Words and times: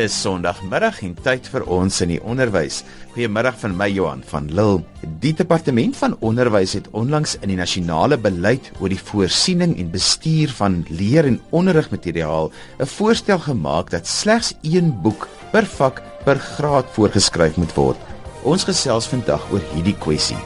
is 0.00 0.14
Sondagmiddag 0.16 1.02
en 1.04 1.12
tyd 1.24 1.48
vir 1.52 1.64
ons 1.68 1.98
in 2.04 2.14
die 2.14 2.20
onderwys. 2.24 2.80
Goeiemiddag 3.12 3.58
van 3.60 3.74
my 3.76 3.88
Johan 3.92 4.22
van 4.30 4.46
Lille. 4.48 4.80
Die 5.20 5.32
departement 5.36 5.98
van 5.98 6.16
onderwys 6.24 6.72
het 6.78 6.88
onlangs 6.96 7.36
in 7.42 7.52
die 7.52 7.58
nasionale 7.58 8.16
beleid 8.20 8.70
oor 8.80 8.92
die 8.92 9.00
voorsiening 9.00 9.76
en 9.76 9.92
bestuur 9.92 10.54
van 10.56 10.80
leer- 10.88 11.28
en 11.28 11.40
onderrigmateriaal 11.50 12.50
'n 12.80 12.86
voorstel 12.96 13.38
gemaak 13.38 13.90
dat 13.90 14.06
slegs 14.06 14.54
een 14.62 14.88
boek 15.02 15.28
per 15.52 15.66
vak 15.66 16.02
per 16.24 16.38
graad 16.38 16.86
voorgeskryf 16.96 17.56
moet 17.56 17.74
word. 17.74 17.98
Ons 18.42 18.64
gesels 18.64 19.06
vandag 19.06 19.52
oor 19.52 19.62
hierdie 19.74 19.98
kwessie. 19.98 20.40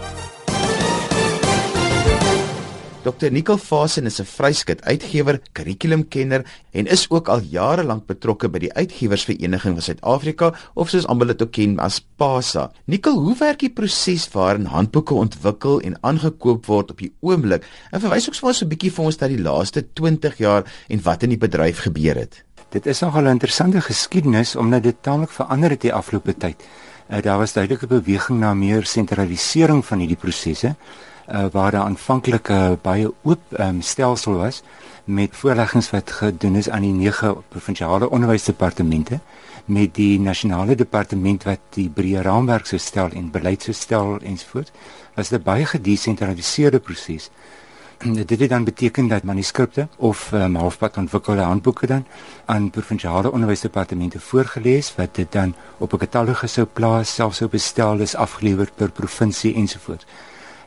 Dr. 3.05 3.29
Nicole 3.29 3.59
Fasen 3.59 4.07
is 4.07 4.19
'n 4.21 4.25
vryskut 4.25 4.81
uitgewer, 4.83 5.41
kurrikulumkenner 5.53 6.45
en 6.73 6.87
is 6.87 7.11
ook 7.11 7.29
al 7.29 7.41
jare 7.41 7.85
lank 7.85 8.07
betrokke 8.07 8.49
by 8.49 8.59
die 8.59 8.73
Uitgewersvereniging 8.73 9.75
van 9.77 9.83
Suid-Afrika 9.83 10.55
of 10.75 10.89
soos 10.89 11.07
almal 11.07 11.27
dit 11.27 11.43
ook 11.43 11.53
ken 11.53 11.79
as 11.79 12.01
PASA. 12.17 12.71
Nicole, 12.87 13.21
hoe 13.21 13.37
werk 13.39 13.59
die 13.59 13.69
proses 13.69 14.25
waarin 14.33 14.65
handboeke 14.65 15.15
ontwikkel 15.15 15.81
en 15.81 15.99
aangekoop 16.01 16.67
word 16.67 16.91
op 16.91 16.99
die 16.99 17.13
oomblik? 17.21 17.69
En 17.91 18.01
verwys 18.01 18.29
ook 18.29 18.35
soms 18.35 18.63
'n 18.63 18.69
bietjie 18.69 18.93
vir 18.93 19.05
ons 19.05 19.17
dat 19.17 19.29
die 19.29 19.43
laaste 19.43 19.85
20 19.93 20.39
jaar 20.39 20.65
en 20.89 21.03
wat 21.03 21.23
in 21.23 21.29
die 21.29 21.39
bedryf 21.39 21.79
gebeur 21.85 22.15
het. 22.15 22.43
Dit 22.71 22.87
is 22.87 23.01
nogal 23.01 23.25
'n 23.25 23.37
interessante 23.37 23.81
geskiedenis 23.81 24.57
omdat 24.57 24.83
dit 24.83 24.97
taamlik 25.03 25.31
verander 25.31 25.71
het 25.71 25.81
die 25.81 25.93
afgelope 25.93 26.37
tyd. 26.37 26.57
Uh, 27.11 27.21
daar 27.23 27.39
was 27.39 27.53
duidelike 27.53 27.87
beweging 27.87 28.39
na 28.41 28.55
meer 28.55 28.85
sentralisering 28.85 29.85
van 29.85 29.99
hierdie 29.99 30.17
prosesse 30.17 30.75
uh, 31.29 31.45
waar 31.53 31.71
daar 31.71 31.85
aanvanklik 31.85 32.49
'n 32.49 32.53
uh, 32.53 32.73
baie 32.83 33.13
oop 33.23 33.41
um, 33.59 33.81
stelsel 33.81 34.37
was 34.37 34.63
met 35.05 35.37
voorleggings 35.37 35.91
wat 35.91 36.11
gedoen 36.11 36.55
is 36.57 36.71
aan 36.71 36.83
die 36.83 36.93
nege 36.93 37.37
provinsiale 37.49 38.11
onderwysdepartemente 38.11 39.19
met 39.65 39.95
die 39.95 40.21
nasionale 40.21 40.75
departement 40.75 41.43
wat 41.45 41.61
die 41.71 41.89
breë 41.89 42.23
raamwerk 42.23 42.67
sou 42.67 42.79
stel 42.79 43.11
en 43.11 43.31
beleid 43.31 43.63
sou 43.63 43.75
stel 43.75 44.19
ensovoorts 44.21 44.71
was 45.15 45.29
dit 45.29 45.41
'n 45.41 45.45
baie 45.45 45.67
gedesentraliseerde 45.67 46.79
proses 46.79 47.31
dit 48.13 48.41
het 48.41 48.49
dan 48.49 48.65
beteken 48.65 49.09
dat 49.09 49.23
manuskripte 49.23 49.89
of 49.97 50.33
um, 50.33 50.55
halfpad 50.55 50.97
ontwikkelde 50.97 51.41
handboeke 51.41 51.87
dan 51.87 52.07
aan 52.45 52.71
provinsiale 52.71 53.31
onderwysdepartemente 53.31 54.21
voorgeles 54.21 54.95
wat 54.97 55.15
dit 55.15 55.33
dan 55.33 55.55
op 55.79 55.93
'n 55.93 55.97
katalogus 55.97 56.53
sou 56.53 56.67
plaas 56.67 57.15
selfs 57.15 57.37
sou 57.37 57.51
bestel 57.51 57.99
is 57.99 58.15
afgelewer 58.15 58.71
per 58.75 58.91
provinsie 58.91 59.55
ensovoorts 59.55 60.05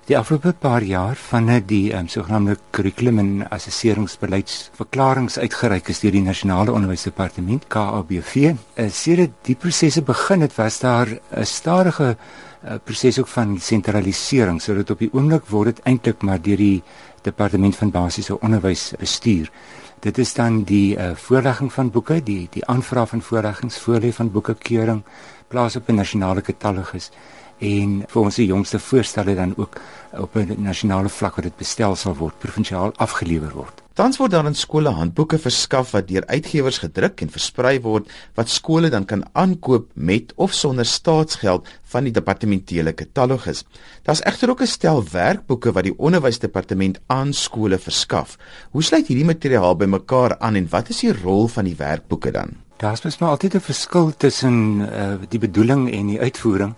Die 0.08 0.16
afgelope 0.16 0.54
paar 0.56 0.86
jaar 0.88 1.18
vanaf 1.20 1.66
die 1.68 1.92
um, 1.92 2.06
sogenaamde 2.08 2.54
kurrikulum 2.72 3.18
en 3.20 3.32
assesseringsbeleidsverklaringe 3.52 5.42
uitgereik 5.44 5.90
is 5.92 6.00
deur 6.00 6.14
die 6.16 6.22
Nasionale 6.24 6.72
Onderwysdepartement 6.72 7.66
KABV, 7.68 8.54
uh, 8.54 8.86
sedert 8.88 9.36
die 9.44 9.58
prosesse 9.60 10.06
begin 10.08 10.46
het, 10.46 10.56
was 10.56 10.80
daar 10.80 11.12
'n 11.12 11.44
stadige 11.44 12.16
uh, 12.16 12.80
proses 12.84 13.20
ook 13.20 13.28
van 13.28 13.60
sentralisering 13.60 14.62
sodat 14.62 14.90
op 14.90 15.00
die 15.00 15.12
oomblik 15.12 15.46
word 15.52 15.76
dit 15.76 15.84
eintlik 15.84 16.24
maar 16.24 16.40
deur 16.42 16.58
die 16.58 16.84
departement 17.22 17.76
van 17.76 17.92
basiese 17.92 18.40
onderwys 18.40 18.94
bestuur. 19.00 19.52
Dit 20.00 20.18
is 20.18 20.34
dan 20.34 20.64
die 20.64 20.96
uh, 20.96 21.16
voorlegging 21.16 21.74
van 21.74 21.92
boeke, 21.92 22.24
die 22.24 22.48
die 22.52 22.66
aanvraag 22.66 23.10
van 23.10 23.22
voorleggings, 23.22 23.80
voorlê 23.80 24.14
van 24.14 24.32
boeke 24.32 24.56
keuring, 24.56 25.04
plaas 25.48 25.76
op 25.76 25.90
'n 25.90 25.96
nasionale 25.96 26.42
katalogus 26.42 27.12
en 27.60 28.04
vir 28.08 28.22
ons 28.22 28.36
die 28.36 28.48
jongste 28.48 28.80
voorstelle 28.80 29.36
dan 29.36 29.54
ook 29.58 29.80
op 30.14 30.36
'n 30.36 30.56
nasionale 30.62 31.10
vlak 31.10 31.36
wat 31.36 31.44
dit 31.44 31.58
bestel 31.58 31.96
sal 31.96 32.16
word, 32.16 32.40
provinsiaal 32.40 32.94
afgelewer 32.98 33.54
word. 33.54 33.82
Tans 33.94 34.18
word 34.18 34.32
daar 34.32 34.46
in 34.46 34.54
skole 34.54 34.90
handboeke 34.90 35.40
verskaf 35.42 35.92
wat 35.92 36.08
deur 36.08 36.26
uitgewers 36.28 36.78
gedruk 36.78 37.22
en 37.22 37.30
versprei 37.30 37.80
word 37.82 38.12
wat 38.36 38.50
skole 38.50 38.90
dan 38.90 39.06
kan 39.06 39.24
aankoop 39.34 39.88
met 39.94 40.34
of 40.36 40.54
sonder 40.54 40.86
staatsgeld 40.86 41.68
van 41.84 42.04
die 42.04 42.14
departementele 42.14 42.94
katalogus. 42.94 43.64
Daar's 44.04 44.22
egter 44.22 44.50
ook 44.50 44.62
'n 44.62 44.68
stel 44.68 45.04
werkboeke 45.12 45.72
wat 45.72 45.84
die 45.84 45.98
onderwysdepartement 45.98 47.00
aan 47.08 47.34
skole 47.34 47.78
verskaf. 47.78 48.38
Hoe 48.72 48.84
sluit 48.84 49.08
hierdie 49.08 49.26
materiaal 49.26 49.76
bymekaar 49.76 50.40
aan 50.40 50.56
en 50.56 50.70
wat 50.70 50.90
is 50.90 51.00
die 51.00 51.22
rol 51.24 51.48
van 51.48 51.66
die 51.66 51.76
werkboeke 51.76 52.32
dan? 52.32 52.50
Daar's 52.78 53.02
mos 53.02 53.18
maar 53.18 53.30
altyd 53.30 53.56
'n 53.56 53.60
verskil 53.60 54.14
tussen 54.18 54.80
uh, 54.80 55.14
die 55.30 55.40
bedoeling 55.40 55.92
en 55.92 56.08
die 56.08 56.20
uitvoering. 56.20 56.76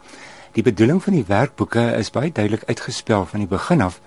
Die 0.60 0.72
bedoeling 0.72 0.98
van 1.00 1.16
die 1.16 1.24
werkboeke 1.24 1.82
is 1.96 2.10
baie 2.12 2.34
duidelik 2.36 2.66
uitgespel 2.68 3.22
van 3.26 3.40
die 3.40 3.48
begin 3.48 3.80
af 3.80 4.02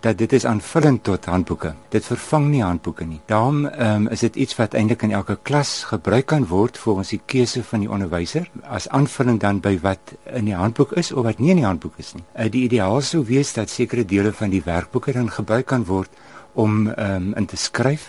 dat 0.00 0.16
dit 0.16 0.32
is 0.32 0.46
aanvullend 0.48 1.02
tot 1.04 1.24
handboeke. 1.28 1.74
Dit 1.92 2.06
vervang 2.08 2.46
nie 2.48 2.62
handboeke 2.62 3.04
nie. 3.04 3.18
Daarom 3.28 3.66
um, 3.66 4.06
is 4.08 4.22
dit 4.24 4.38
iets 4.40 4.56
wat 4.56 4.72
eintlik 4.72 5.02
in 5.04 5.12
elke 5.12 5.36
klas 5.42 5.82
gebruik 5.90 6.30
kan 6.32 6.46
word 6.48 6.78
volgens 6.80 7.10
die 7.12 7.20
keuse 7.28 7.60
van 7.60 7.84
die 7.84 7.90
onderwyser 7.92 8.48
as 8.64 8.88
aanvulling 8.88 9.36
dan 9.42 9.60
by 9.60 9.74
wat 9.82 10.14
in 10.32 10.48
die 10.48 10.56
handboek 10.56 10.94
is 10.96 11.12
of 11.12 11.26
wat 11.28 11.42
nie 11.44 11.50
in 11.52 11.60
die 11.60 11.66
handboek 11.68 12.00
is 12.00 12.14
nie. 12.16 12.24
Uh, 12.32 12.48
die 12.48 12.64
ideaal 12.70 13.04
sou 13.04 13.20
wees 13.28 13.52
dat 13.58 13.68
sekere 13.68 14.06
dele 14.08 14.32
van 14.32 14.54
die 14.54 14.62
werkboeke 14.64 15.12
dan 15.12 15.28
gebruik 15.28 15.68
kan 15.74 15.84
word 15.90 16.22
om 16.54 16.86
um, 16.88 17.34
in 17.36 17.50
te 17.50 17.60
skryf. 17.60 18.08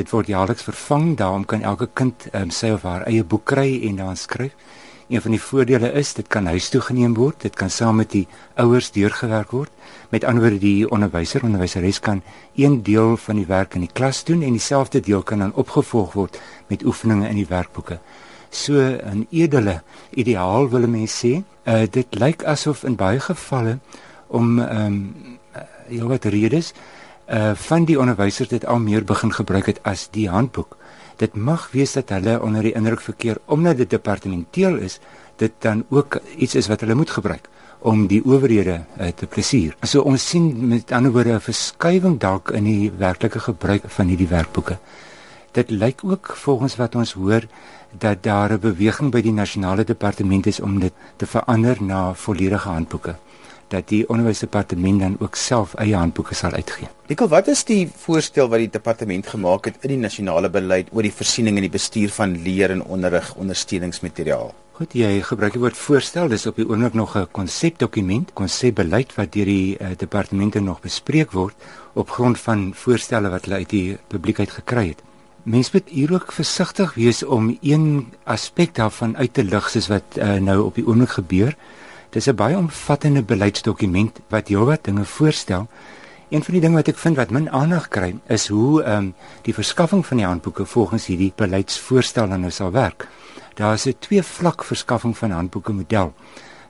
Dit 0.00 0.16
word 0.16 0.32
jaarliks 0.32 0.64
vervang, 0.64 1.12
daarom 1.20 1.44
kan 1.44 1.60
elke 1.60 1.90
kind 1.92 2.24
um, 2.32 2.48
sy 2.48 2.72
of 2.72 2.88
haar 2.88 3.04
eie 3.04 3.24
boek 3.24 3.44
kry 3.52 3.68
en 3.90 4.00
dan 4.00 4.16
skryf. 4.16 4.56
Een 5.08 5.20
van 5.20 5.30
die 5.30 5.40
voordele 5.40 5.92
is 5.92 6.14
dit 6.16 6.26
kan 6.32 6.46
huis 6.46 6.68
toe 6.72 6.80
geneem 6.80 7.14
word, 7.14 7.42
dit 7.44 7.54
kan 7.54 7.70
saam 7.70 7.98
met 8.00 8.10
die 8.10 8.24
ouers 8.56 8.90
deurgewerk 8.90 9.50
word. 9.52 9.70
Met 10.08 10.24
ander 10.24 10.46
woorde 10.46 10.58
die 10.62 10.88
onderwyser, 10.90 11.44
onderwyseres 11.44 12.00
kan 12.00 12.22
een 12.56 12.82
deel 12.82 13.16
van 13.16 13.36
die 13.36 13.46
werk 13.46 13.74
in 13.74 13.84
die 13.84 13.92
klas 13.92 14.24
doen 14.24 14.42
en 14.42 14.56
dieselfde 14.56 15.00
deel 15.00 15.22
kan 15.22 15.44
dan 15.44 15.52
opgevolg 15.54 16.12
word 16.12 16.40
met 16.72 16.84
oefeninge 16.84 17.28
in 17.28 17.36
die 17.36 17.48
werkboeke. 17.48 17.98
So 18.50 18.80
'n 18.80 19.26
edele 19.30 19.82
ideaal 20.10 20.70
wil 20.70 20.88
mense 20.88 21.26
sê. 21.26 21.42
Uh, 21.66 21.82
dit 21.90 22.06
lyk 22.14 22.44
asof 22.44 22.84
in 22.84 22.96
baie 22.96 23.20
gevalle 23.20 23.78
om 24.26 24.58
ehm 24.58 24.86
um, 24.86 25.38
uh, 25.88 26.02
wat 26.08 26.24
redes 26.24 26.72
uh 27.28 27.52
van 27.54 27.84
die 27.84 27.98
onderwysers 28.00 28.48
dit 28.48 28.64
al 28.66 28.78
meer 28.78 29.04
begin 29.04 29.32
gebruik 29.32 29.66
het 29.66 29.82
as 29.82 30.08
die 30.10 30.28
handboek 30.28 30.76
dit 31.16 31.34
mag 31.34 31.68
wees 31.72 31.92
dat 31.92 32.08
hulle 32.08 32.40
onder 32.42 32.62
die 32.62 32.74
indruk 32.74 33.00
verkeer 33.00 33.38
omdat 33.46 33.76
dit 33.76 33.90
departementeel 33.90 34.76
is, 34.76 35.00
dit 35.36 35.52
dan 35.58 35.84
ook 35.88 36.20
iets 36.36 36.54
is 36.54 36.68
wat 36.70 36.80
hulle 36.80 36.94
moet 36.94 37.10
gebruik 37.10 37.48
om 37.84 38.06
die 38.08 38.22
owerhede 38.24 38.78
uh, 38.96 39.08
te 39.12 39.26
plesier. 39.26 39.74
So 39.82 40.00
ons 40.08 40.28
sien 40.28 40.46
met 40.68 40.92
ander 40.92 41.12
woorde 41.12 41.34
'n 41.34 41.40
verskywing 41.40 42.18
dalk 42.20 42.50
in 42.50 42.64
die 42.64 42.92
werklike 42.96 43.40
gebruik 43.40 43.82
van 43.86 44.06
hierdie 44.06 44.28
werkboeke. 44.28 44.78
Dit 45.52 45.70
lyk 45.70 46.00
ook 46.04 46.32
volgens 46.36 46.76
wat 46.76 46.94
ons 46.94 47.12
hoor 47.12 47.44
dat 47.98 48.22
daar 48.22 48.52
'n 48.52 48.60
beweging 48.60 49.10
by 49.10 49.20
die 49.20 49.32
nasionale 49.32 49.84
departement 49.84 50.46
is 50.46 50.60
om 50.60 50.80
dit 50.80 50.92
te 51.16 51.26
verander 51.26 51.76
na 51.82 52.14
volledige 52.14 52.68
handboeke 52.68 53.14
dat 53.68 53.88
die 53.88 54.08
onderwysdepartement 54.08 55.00
dan 55.00 55.16
ook 55.20 55.36
self 55.36 55.74
eie 55.74 55.96
handboeke 55.96 56.34
sal 56.34 56.52
uitgee. 56.52 56.88
Nikkel, 57.08 57.28
wat 57.28 57.48
is 57.48 57.64
die 57.64 57.88
voorstel 58.06 58.48
wat 58.48 58.58
die 58.58 58.70
departement 58.70 59.26
gemaak 59.26 59.64
het 59.64 59.74
in 59.80 59.94
die 59.94 60.02
nasionale 60.02 60.50
beleid 60.50 60.88
oor 60.92 61.02
die 61.02 61.12
voorsiening 61.12 61.56
en 61.56 61.66
die 61.66 61.76
bestuur 61.78 62.10
van 62.10 62.36
leer 62.42 62.70
en 62.70 62.84
onderrig 62.84 63.34
ondersteuningsmateriaal? 63.34 64.52
Goed, 64.74 64.94
jy 64.98 65.20
gebruik 65.22 65.54
die 65.54 65.60
woord 65.62 65.76
voorstel, 65.78 66.26
dis 66.32 66.48
op 66.50 66.56
die 66.58 66.64
oomblik 66.66 66.96
nog 66.98 67.14
'n 67.16 67.28
konsepdokument, 67.30 68.32
konsepbeleid 68.34 69.14
wat 69.14 69.32
deur 69.32 69.46
die 69.46 69.76
uh, 69.78 69.94
departemente 69.96 70.60
nog 70.60 70.80
bespreek 70.80 71.30
word 71.32 71.54
op 71.94 72.10
grond 72.10 72.40
van 72.40 72.72
voorstelle 72.74 73.30
wat 73.30 73.44
hulle 73.44 73.62
uit 73.62 73.70
die 73.70 73.98
publiekheid 74.08 74.50
gekry 74.50 74.88
het. 74.88 75.02
Mens 75.44 75.70
moet 75.70 75.88
hier 75.88 76.12
ook 76.12 76.32
versigtig 76.32 76.94
wees 76.94 77.22
om 77.22 77.58
een 77.60 78.12
aspek 78.24 78.74
daarvan 78.74 79.16
uit 79.16 79.34
te 79.34 79.44
lig 79.44 79.70
soos 79.70 79.86
wat 79.86 80.16
uh, 80.16 80.34
nou 80.40 80.64
op 80.64 80.74
die 80.74 80.86
oomblik 80.86 81.10
gebeur. 81.10 81.56
Dis 82.14 82.28
'n 82.30 82.34
baie 82.38 82.56
omvattende 82.56 83.22
beleidsdokument 83.22 84.20
wat 84.28 84.48
heelwat 84.48 84.84
dinge 84.84 85.04
voorstel. 85.04 85.66
Een 86.28 86.44
van 86.44 86.54
die 86.54 86.60
dinge 86.60 86.76
wat 86.76 86.88
ek 86.88 86.98
vind 86.98 87.16
wat 87.16 87.30
min 87.30 87.50
aandag 87.50 87.88
kry, 87.88 88.14
is 88.26 88.46
hoe 88.48 88.82
ehm 88.82 88.96
um, 88.96 89.14
die 89.42 89.54
verskaffing 89.54 90.06
van 90.06 90.16
die 90.16 90.26
handboeke 90.26 90.64
volgens 90.64 91.06
hierdie 91.06 91.32
beleidsvoorstel 91.36 92.26
nou 92.26 92.50
sal 92.50 92.70
werk. 92.70 93.08
Daar 93.54 93.74
is 93.74 93.86
'n 93.86 93.96
twee 93.98 94.22
vlak 94.22 94.64
verskaffing 94.64 95.18
van 95.18 95.30
handboeke 95.30 95.72
model 95.72 96.14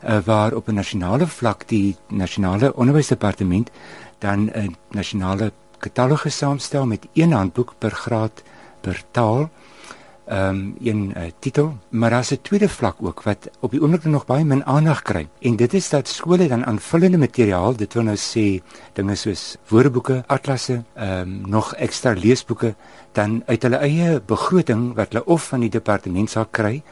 uh, 0.04 0.18
waar 0.24 0.54
op 0.54 0.68
'n 0.68 0.74
nasionale 0.74 1.26
vlak 1.26 1.68
die 1.68 1.96
nasionale 2.08 2.74
onderwysdepartement 2.74 3.70
dan 4.18 4.50
'n 4.54 4.76
nasionale 4.90 5.52
katalogus 5.78 6.36
saamstel 6.36 6.86
met 6.86 7.06
een 7.12 7.32
handboek 7.32 7.74
per 7.78 7.90
graad 7.90 8.42
per 8.80 9.02
taal 9.10 9.50
ehm 10.26 10.48
um, 10.48 10.74
een 10.80 11.12
uh, 11.16 11.22
titel, 11.38 11.76
maar 11.88 12.10
daar's 12.10 12.30
'n 12.30 12.38
tweede 12.42 12.68
vlak 12.68 12.96
ook 13.00 13.22
wat 13.22 13.50
op 13.60 13.70
die 13.70 13.82
oomblik 13.82 14.04
nog 14.04 14.26
baie 14.26 14.44
min 14.44 14.64
aandag 14.64 15.02
kry. 15.02 15.28
En 15.40 15.56
dit 15.56 15.74
is 15.74 15.88
dat 15.88 16.08
skole 16.08 16.48
dan 16.48 16.64
aanvullende 16.64 17.18
materiaal, 17.18 17.76
dit 17.76 17.94
wil 17.94 18.02
nou 18.02 18.16
sê 18.16 18.62
dinge 18.92 19.14
soos 19.14 19.56
woordeboeke, 19.68 20.24
atlasse, 20.26 20.82
ehm 20.94 21.20
um, 21.20 21.40
nog 21.46 21.74
ekstra 21.74 22.12
leesboeke 22.12 22.74
dan 23.12 23.42
uit 23.46 23.62
hulle 23.62 23.76
eie 23.76 24.20
begroting 24.20 24.94
wat 24.94 25.12
hulle 25.12 25.24
of 25.24 25.42
van 25.42 25.60
die 25.60 25.70
departement 25.70 26.30
sal 26.30 26.46
kry 26.50 26.82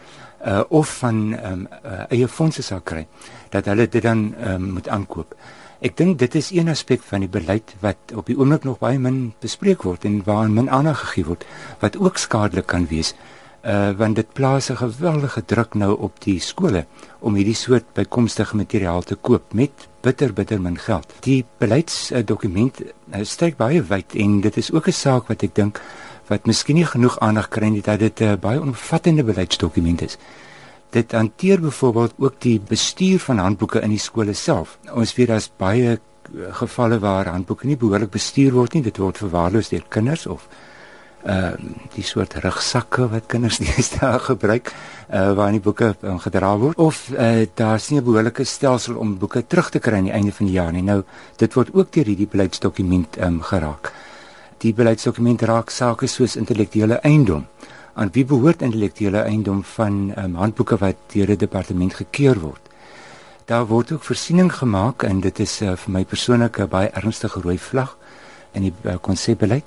uh, 0.47 0.61
of 0.69 0.99
van 0.99 1.37
ehm 1.37 1.53
um, 1.53 1.69
uh, 1.85 2.05
eie 2.09 2.29
fondse 2.29 2.63
sal 2.63 2.81
kry 2.81 3.07
dat 3.49 3.65
hulle 3.65 3.89
dit 3.89 4.03
dan 4.03 4.35
um, 4.47 4.71
moet 4.73 4.89
aankoop. 4.89 5.35
Ek 5.83 5.97
dink 5.99 6.19
dit 6.19 6.35
is 6.39 6.53
een 6.55 6.69
aspek 6.69 7.03
van 7.03 7.21
die 7.21 7.29
beleid 7.29 7.75
wat 7.81 8.13
op 8.15 8.27
die 8.27 8.39
oomblik 8.39 8.65
nog 8.65 8.79
baie 8.79 8.99
min 8.99 9.33
bespreek 9.43 9.83
word 9.83 10.05
en 10.05 10.23
waaraan 10.25 10.55
min 10.55 10.71
aandag 10.71 11.01
gegee 11.01 11.25
word 11.27 11.47
wat 11.81 11.99
ook 11.99 12.19
skadelik 12.23 12.67
kan 12.67 12.87
wees 12.87 13.15
Uh 13.63 13.91
want 13.95 14.17
dit 14.17 14.33
plaas 14.33 14.71
'n 14.71 14.77
geweldige 14.77 15.45
druk 15.45 15.75
nou 15.75 15.99
op 15.99 16.21
die 16.21 16.41
skole 16.41 16.87
om 17.21 17.35
hierdie 17.35 17.55
soort 17.55 17.85
bykomstige 17.95 18.57
materiaal 18.57 19.03
te 19.03 19.15
koop 19.15 19.53
met 19.55 19.71
bitter 20.01 20.33
bitter 20.33 20.61
min 20.61 20.79
geld. 20.79 21.15
Die 21.21 21.45
beleidsdokument 21.59 22.81
uh, 22.81 23.23
strek 23.23 23.57
baie 23.57 23.83
wyd 23.83 24.15
en 24.15 24.41
dit 24.41 24.57
is 24.57 24.73
ook 24.73 24.87
'n 24.87 24.93
saak 24.93 25.29
wat 25.29 25.43
ek 25.43 25.55
dink 25.55 25.81
wat 26.27 26.47
miskien 26.47 26.77
nie 26.77 26.87
genoeg 26.87 27.19
aandag 27.21 27.49
kry 27.49 27.69
nie 27.69 27.83
dat 27.83 27.99
dit 27.99 28.21
'n 28.21 28.25
uh, 28.25 28.35
baie 28.35 28.61
omvattende 28.61 29.25
beleidsdokument 29.25 30.03
is. 30.03 30.19
Dit 30.93 31.13
hanteer 31.17 31.61
byvoorbeeld 31.61 32.15
ook 32.19 32.41
die 32.45 32.59
bestuur 32.61 33.19
van 33.19 33.39
handboeke 33.39 33.81
in 33.81 33.95
die 33.95 34.03
skole 34.03 34.35
self. 34.37 34.79
Ons 34.93 35.15
weet 35.17 35.31
daar's 35.33 35.49
baie 35.57 35.99
gevalle 36.61 36.99
waar 36.99 37.31
handboeke 37.33 37.67
nie 37.67 37.77
behoorlik 37.77 38.13
bestuur 38.13 38.53
word 38.53 38.77
nie. 38.77 38.85
Dit 38.85 39.01
word 39.01 39.19
verwaarloos 39.19 39.73
deur 39.73 39.87
kinders 39.89 40.27
of 40.27 40.49
ehm 41.23 41.55
uh, 41.55 41.75
die 41.95 42.03
soort 42.03 42.35
rugsakke 42.43 43.05
wat 43.09 43.29
kinders 43.31 43.61
deesdae 43.63 44.19
gebruik 44.19 44.73
uh, 44.73 45.33
waarin 45.39 45.61
die 45.61 45.63
boeke 45.63 45.93
um, 46.03 46.17
gedra 46.19 46.57
word 46.59 46.81
of 46.83 47.05
uh, 47.15 47.47
daar's 47.55 47.91
nie 47.91 48.01
'n 48.01 48.05
behoorlike 48.05 48.45
stelsel 48.45 48.97
om 48.97 49.19
boeke 49.19 49.47
terug 49.47 49.71
te 49.71 49.79
kry 49.79 49.97
aan 49.97 50.11
die 50.11 50.13
einde 50.13 50.33
van 50.33 50.47
die 50.47 50.55
jaar 50.55 50.73
nie. 50.73 50.83
Nou 50.83 51.05
dit 51.37 51.55
word 51.55 51.71
ook 51.75 51.93
deur 51.93 52.05
hierdie 52.05 52.27
beleidsdokument 52.27 53.21
um, 53.23 53.41
geraak. 53.43 53.93
Die 54.59 54.75
beleidsdokument 54.75 55.43
raak 55.43 55.71
sake 55.71 56.07
soos 56.07 56.37
intellektuele 56.37 56.99
eiendom. 57.03 57.47
Aan 57.95 58.09
wie 58.13 58.25
behoort 58.25 58.63
intellektuele 58.63 59.21
eiendom 59.29 59.65
van 59.75 60.13
um, 60.17 60.35
handboeke 60.41 60.79
wat 60.81 60.97
deur 61.13 61.31
'n 61.31 61.37
departement 61.37 61.95
gekeur 61.95 62.41
word? 62.41 62.69
Daar 63.45 63.67
word 63.67 63.93
ook 63.93 64.03
voorsiening 64.03 64.53
gemaak 64.53 65.03
en 65.03 65.21
dit 65.21 65.39
is 65.39 65.61
uh, 65.63 65.77
vir 65.77 65.93
my 65.93 66.05
persoonlik 66.05 66.59
'n 66.59 66.69
baie 66.69 66.89
ernstige 66.89 67.41
rooi 67.41 67.59
vlag 67.59 67.97
in 68.53 68.63
die 68.63 68.73
uh, 68.83 68.95
konsepbeleid 69.01 69.65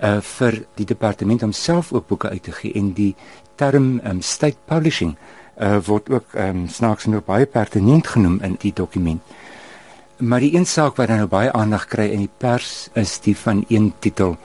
uh, 0.00 0.20
vir 0.20 0.64
die 0.74 0.86
departement 0.86 1.42
om 1.42 1.52
self 1.52 1.92
ook 1.92 2.06
boeke 2.06 2.28
uit 2.28 2.42
te 2.42 2.52
gee 2.52 2.72
en 2.72 2.92
die 2.92 3.14
term 3.54 4.00
um, 4.04 4.22
state 4.22 4.58
publishing 4.64 5.16
uh, 5.60 5.76
word 5.86 6.10
ook 6.10 6.34
um, 6.34 6.68
snaaks 6.68 7.04
nog 7.04 7.24
baie 7.24 7.46
pertinent 7.46 8.06
genoem 8.06 8.40
in 8.40 8.56
die 8.58 8.72
dokument. 8.72 9.22
Maar 10.16 10.40
die 10.40 10.56
een 10.56 10.66
saak 10.66 10.96
wat 10.96 11.08
dan 11.08 11.16
nou 11.16 11.28
baie 11.28 11.52
aandag 11.52 11.86
kry 11.86 12.08
in 12.08 12.24
die 12.24 12.32
pers 12.38 12.88
is 12.94 13.20
die 13.20 13.36
van 13.36 13.64
een 13.68 13.92
titel 13.98 14.36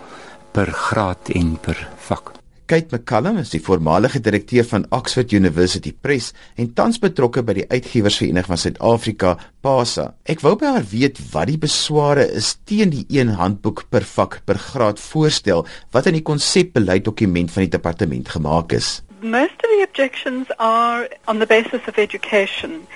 per 0.51 0.72
graad 0.72 1.30
en 1.30 1.57
per 1.60 1.88
vak. 1.98 2.40
Kate 2.71 2.88
McCallum 2.95 3.35
is 3.35 3.50
die 3.51 3.59
voormalige 3.59 4.21
direkteur 4.23 4.63
van 4.63 4.85
Oxford 4.95 5.33
University 5.35 5.91
Press 5.91 6.29
en 6.56 6.69
tans 6.71 7.01
betrokke 7.03 7.41
by 7.44 7.57
die 7.57 7.65
Uitgewersvereniging 7.68 8.47
van 8.47 8.59
Suid-Afrika, 8.62 9.33
PASA. 9.59 10.06
Ek 10.31 10.39
wou 10.39 10.53
by 10.56 10.69
haar 10.77 10.85
weet 10.88 11.19
wat 11.33 11.50
die 11.50 11.57
besware 11.59 12.23
is 12.31 12.53
teen 12.71 12.94
die 12.94 13.03
een 13.12 13.33
handboek 13.35 13.81
per 13.91 14.07
vak 14.07 14.38
per 14.47 14.56
graad 14.56 15.03
voorstel 15.03 15.65
wat 15.91 16.07
in 16.07 16.15
die 16.15 16.23
konsepbeleiddokument 16.29 17.51
van 17.51 17.65
die 17.65 17.73
departement 17.73 18.31
gemaak 18.38 18.71
is. 18.77 19.01
Most 19.19 19.59
of 19.59 19.67
the 19.74 19.83
objections 19.83 20.47
are 20.56 21.12
on 21.27 21.44
the 21.44 21.50
basis 21.51 21.83
of 21.91 22.00
education. 22.00 22.88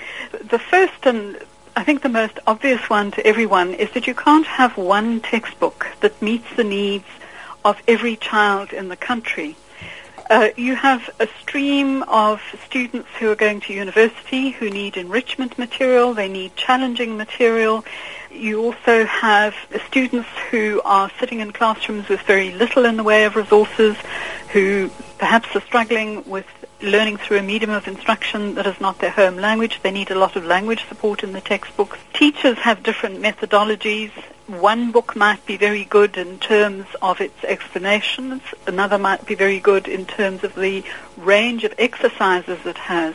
The 0.48 0.62
first 0.70 1.04
and 1.04 1.36
I 1.76 1.84
think 1.84 2.00
the 2.00 2.14
most 2.16 2.40
obvious 2.46 2.88
one 2.88 3.12
to 3.12 3.26
everyone 3.28 3.76
is 3.76 3.92
that 3.92 4.08
you 4.08 4.16
can't 4.16 4.48
have 4.48 4.80
one 4.80 5.20
textbook 5.20 5.92
that 6.00 6.16
meets 6.24 6.48
the 6.56 6.64
needs 6.64 7.12
of 7.68 7.76
every 7.86 8.16
child 8.16 8.72
in 8.72 8.88
the 8.88 8.96
country. 8.96 9.52
Uh, 10.28 10.48
you 10.56 10.74
have 10.74 11.08
a 11.20 11.28
stream 11.40 12.02
of 12.04 12.40
students 12.66 13.08
who 13.20 13.30
are 13.30 13.36
going 13.36 13.60
to 13.60 13.72
university 13.72 14.50
who 14.50 14.68
need 14.68 14.96
enrichment 14.96 15.56
material, 15.56 16.14
they 16.14 16.28
need 16.28 16.54
challenging 16.56 17.16
material. 17.16 17.84
You 18.32 18.60
also 18.60 19.04
have 19.04 19.54
students 19.86 20.28
who 20.50 20.82
are 20.84 21.12
sitting 21.20 21.38
in 21.38 21.52
classrooms 21.52 22.08
with 22.08 22.20
very 22.22 22.50
little 22.50 22.84
in 22.84 22.96
the 22.96 23.04
way 23.04 23.24
of 23.24 23.36
resources, 23.36 23.96
who 24.50 24.90
perhaps 25.18 25.54
are 25.54 25.60
struggling 25.60 26.28
with 26.28 26.46
learning 26.82 27.18
through 27.18 27.38
a 27.38 27.42
medium 27.42 27.70
of 27.70 27.86
instruction 27.86 28.56
that 28.56 28.66
is 28.66 28.80
not 28.80 28.98
their 28.98 29.10
home 29.10 29.36
language. 29.36 29.80
They 29.82 29.92
need 29.92 30.10
a 30.10 30.18
lot 30.18 30.34
of 30.34 30.44
language 30.44 30.88
support 30.88 31.22
in 31.22 31.34
the 31.34 31.40
textbooks. 31.40 31.98
Teachers 32.12 32.58
have 32.58 32.82
different 32.82 33.22
methodologies 33.22 34.10
one 34.46 34.92
book 34.92 35.16
might 35.16 35.44
be 35.44 35.56
very 35.56 35.84
good 35.84 36.16
in 36.16 36.38
terms 36.38 36.86
of 37.02 37.20
its 37.20 37.42
explanations, 37.44 38.42
another 38.66 38.96
might 38.96 39.26
be 39.26 39.34
very 39.34 39.58
good 39.58 39.88
in 39.88 40.06
terms 40.06 40.44
of 40.44 40.54
the 40.54 40.84
range 41.16 41.64
of 41.64 41.74
exercises 41.78 42.64
it 42.64 42.78
has. 42.78 43.14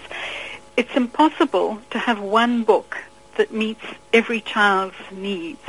It's 0.76 0.96
impossible 0.96 1.80
to 1.92 2.00
have 2.00 2.20
one 2.20 2.64
book 2.64 2.98
that 3.38 3.54
meets 3.54 3.86
every 4.12 4.42
child's 4.42 4.96
needs. 5.12 5.62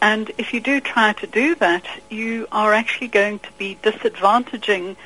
And 0.00 0.32
if 0.38 0.52
you 0.52 0.60
do 0.60 0.80
try 0.80 1.12
to 1.12 1.26
do 1.26 1.54
that, 1.56 1.86
you 2.08 2.48
are 2.50 2.72
actually 2.72 3.08
going 3.08 3.38
to 3.40 3.52
be 3.52 3.78
disadvantaging 3.82 4.96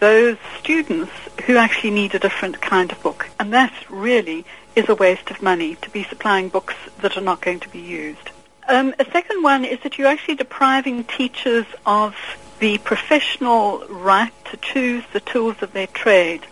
those 0.00 0.36
students 0.58 1.12
who 1.44 1.56
actually 1.56 1.92
need 1.92 2.14
a 2.14 2.18
different 2.18 2.60
kind 2.60 2.90
of 2.90 3.02
book. 3.02 3.28
And 3.38 3.52
that 3.52 3.72
really 3.88 4.44
is 4.74 4.88
a 4.88 4.94
waste 4.94 5.30
of 5.30 5.42
money 5.42 5.76
to 5.76 5.90
be 5.90 6.02
supplying 6.02 6.48
books 6.48 6.74
that 7.02 7.16
are 7.16 7.20
not 7.20 7.40
going 7.40 7.60
to 7.60 7.68
be 7.68 7.78
used. 7.78 8.31
Um, 8.68 8.94
a 8.98 9.04
second 9.10 9.42
one 9.42 9.64
is 9.64 9.80
that 9.80 9.98
you're 9.98 10.06
actually 10.06 10.36
depriving 10.36 11.04
teachers 11.04 11.66
of 11.84 12.14
the 12.60 12.78
professional 12.78 13.84
right 13.88 14.32
to 14.46 14.56
choose 14.56 15.02
the 15.12 15.20
tools 15.20 15.56
of 15.62 15.72
their 15.72 15.88
trade. 15.88 16.46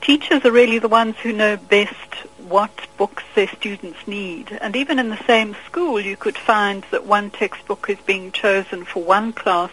Teachers 0.00 0.44
are 0.44 0.52
really 0.52 0.78
the 0.78 0.88
ones 0.88 1.16
who 1.18 1.32
know 1.32 1.56
best 1.56 2.14
what 2.38 2.86
books 2.96 3.24
their 3.34 3.48
students 3.48 4.06
need. 4.06 4.56
And 4.60 4.76
even 4.76 4.98
in 4.98 5.10
the 5.10 5.24
same 5.26 5.56
school, 5.66 6.00
you 6.00 6.16
could 6.16 6.38
find 6.38 6.84
that 6.92 7.06
one 7.06 7.30
textbook 7.30 7.86
is 7.88 7.98
being 8.06 8.30
chosen 8.30 8.84
for 8.84 9.02
one 9.02 9.32
class 9.32 9.70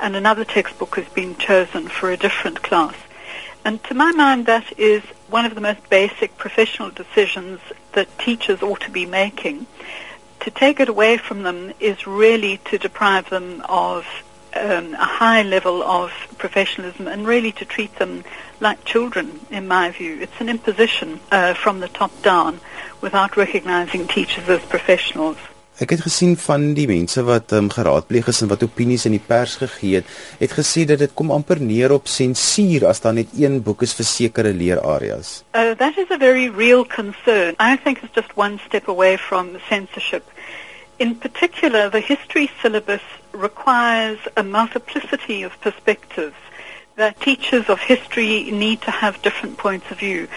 and 0.00 0.16
another 0.16 0.44
textbook 0.44 0.98
is 0.98 1.08
being 1.10 1.36
chosen 1.36 1.88
for 1.88 2.10
a 2.10 2.16
different 2.16 2.62
class. 2.62 2.94
And 3.64 3.82
to 3.84 3.94
my 3.94 4.10
mind, 4.12 4.46
that 4.46 4.78
is 4.78 5.02
one 5.28 5.44
of 5.44 5.54
the 5.54 5.60
most 5.60 5.88
basic 5.88 6.36
professional 6.36 6.90
decisions 6.90 7.60
that 7.92 8.18
teachers 8.18 8.62
ought 8.62 8.80
to 8.82 8.90
be 8.90 9.06
making 9.06 9.66
to 10.44 10.50
take 10.50 10.78
it 10.78 10.90
away 10.90 11.16
from 11.16 11.42
them 11.42 11.72
is 11.80 12.06
really 12.06 12.58
to 12.66 12.78
deprive 12.78 13.30
them 13.30 13.62
of 13.66 14.06
um, 14.54 14.94
a 14.94 15.04
high 15.04 15.42
level 15.42 15.82
of 15.82 16.12
professionalism 16.38 17.08
and 17.08 17.26
really 17.26 17.50
to 17.52 17.64
treat 17.64 17.96
them 17.96 18.24
like 18.60 18.84
children, 18.84 19.40
in 19.50 19.66
my 19.66 19.90
view. 19.90 20.20
It's 20.20 20.40
an 20.40 20.50
imposition 20.50 21.18
uh, 21.32 21.54
from 21.54 21.80
the 21.80 21.88
top 21.88 22.12
down 22.22 22.60
without 23.00 23.36
recognizing 23.36 24.06
teachers 24.06 24.48
as 24.48 24.62
professionals. 24.66 25.38
Ek 25.82 25.90
het 25.90 26.04
gesien 26.06 26.36
van 26.38 26.68
die 26.76 26.86
mense 26.86 27.22
wat 27.26 27.50
um, 27.50 27.66
geraadpleeg 27.66 28.28
is 28.30 28.40
en 28.44 28.50
wat 28.52 28.62
opinies 28.62 29.08
in 29.08 29.16
die 29.16 29.24
pers 29.26 29.56
gegee 29.58 29.98
het, 29.98 30.12
het 30.38 30.52
gesê 30.54 30.84
dat 30.86 31.00
dit 31.02 31.14
kom 31.18 31.32
amper 31.34 31.58
neer 31.58 31.90
op 31.90 32.06
sensuur 32.06 32.86
as 32.86 33.02
daar 33.02 33.16
net 33.16 33.32
een 33.34 33.58
boek 33.66 33.82
is 33.82 33.94
vir 33.98 34.06
sekere 34.06 34.52
leerareas. 34.54 35.40
Uh, 35.50 35.74
that 35.74 35.98
is 35.98 36.06
a 36.14 36.18
very 36.18 36.46
real 36.46 36.86
concern. 36.86 37.58
I 37.58 37.74
think 37.74 38.04
it's 38.04 38.14
just 38.14 38.30
one 38.38 38.60
step 38.68 38.86
away 38.86 39.18
from 39.18 39.58
censorship. 39.68 40.22
In 41.02 41.18
particular, 41.18 41.90
the 41.90 41.98
history 41.98 42.48
syllabus 42.62 43.02
requires 43.32 44.18
a 44.36 44.44
multiplicity 44.44 45.42
of 45.42 45.58
perspectives 45.60 46.38
that 46.94 47.18
teachers 47.18 47.68
of 47.68 47.80
history 47.80 48.48
need 48.52 48.80
to 48.82 48.92
have 48.92 49.20
different 49.22 49.58
points 49.58 49.90
of 49.90 49.98
view. 49.98 50.28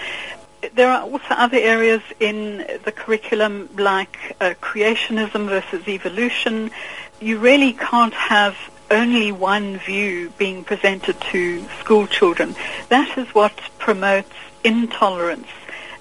There 0.76 0.92
are 0.92 1.04
also 1.04 1.32
other 1.32 1.58
areas 1.58 2.02
in 2.20 2.58
the 2.84 2.92
curriculum 2.92 3.70
like 3.78 4.18
uh, 4.40 4.54
creationism 4.62 5.48
versus 5.48 5.88
evolution. 5.88 6.72
You 7.20 7.40
really 7.40 7.74
can't 7.74 8.14
have 8.14 8.56
only 8.90 9.32
one 9.32 9.78
view 9.78 10.32
being 10.38 10.64
presented 10.64 11.20
to 11.20 11.66
school 11.80 12.08
children. 12.08 12.56
That 12.90 13.18
is 13.18 13.28
what 13.34 13.54
promotes 13.80 14.34
intolerance 14.64 15.48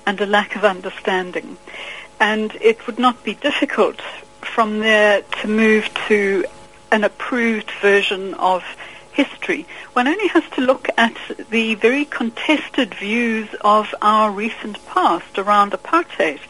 and 0.06 0.20
a 0.20 0.26
lack 0.26 0.56
of 0.56 0.64
understanding. 0.64 1.56
And 2.20 2.54
it 2.61 2.87
would 2.87 2.99
not 2.99 3.25
be 3.25 3.35
difficult 3.35 4.00
from 4.40 4.78
there 4.78 5.23
to 5.23 5.49
move 5.49 5.92
to 6.08 6.44
an 6.92 7.04
approved 7.04 7.70
version 7.82 8.35
of 8.35 8.64
history. 9.23 9.66
One 9.94 10.06
only 10.06 10.28
has 10.28 10.44
to 10.56 10.61
look 10.61 10.88
at 10.96 11.16
the 11.50 11.75
very 11.75 12.04
contested 12.04 12.94
views 12.94 13.49
of 13.62 13.94
our 14.02 14.30
recent 14.30 14.76
past 14.87 15.38
around 15.38 15.73
apartheid 15.73 16.40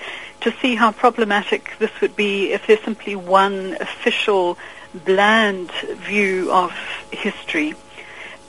to 0.40 0.52
see 0.61 0.75
how 0.75 0.90
problematic 0.92 1.62
this 1.78 1.94
would 2.00 2.16
be 2.16 2.52
if 2.52 2.66
there's 2.66 2.82
simply 2.82 3.16
one 3.16 3.76
official 3.80 4.58
bland 5.04 5.70
view 6.11 6.50
of 6.52 6.73
history 7.11 7.75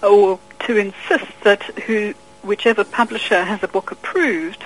or 0.04 0.40
to 0.66 0.78
insist 0.78 1.32
that 1.44 1.64
who, 1.86 2.14
whichever 2.44 2.84
publisher 2.84 3.44
has 3.44 3.64
a 3.64 3.68
book 3.68 3.92
approved 3.92 4.64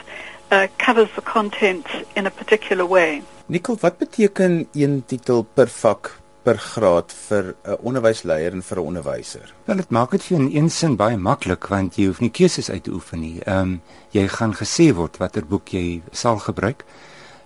uh, 0.51 0.67
covers 0.77 1.09
the 1.15 1.21
content 1.21 1.87
in 2.15 2.27
a 2.27 2.31
particular 2.31 2.85
way. 2.85 3.21
Nicole, 3.45 3.77
wat 3.79 3.97
beteken 3.97 4.67
een 4.73 5.03
titel 5.05 5.43
per 5.53 5.67
vak 5.67 6.20
per 6.43 6.57
graad 6.57 7.13
vir 7.27 7.55
'n 7.63 7.77
onderwysleier 7.81 8.53
en 8.53 8.61
vir 8.61 8.77
'n 8.77 8.85
onderwyser? 8.85 9.53
Wel, 9.65 9.75
dit 9.75 9.89
maak 9.89 10.11
dit 10.11 10.23
vir 10.23 10.37
in 10.37 10.49
een 10.55 10.69
sin 10.69 10.95
baie 10.95 11.17
maklik 11.17 11.67
want 11.67 11.95
jy 11.95 12.05
hoef 12.05 12.19
nie 12.19 12.31
keuses 12.31 12.69
uit 12.69 12.83
te 12.83 12.91
oefen 12.91 13.19
nie. 13.19 13.39
Ehm 13.45 13.57
um, 13.57 13.81
jy 14.11 14.27
gaan 14.27 14.53
gesê 14.53 14.93
word 14.93 15.17
watter 15.17 15.45
boek 15.45 15.69
jy 15.69 16.01
sal 16.11 16.37
gebruik. 16.37 16.85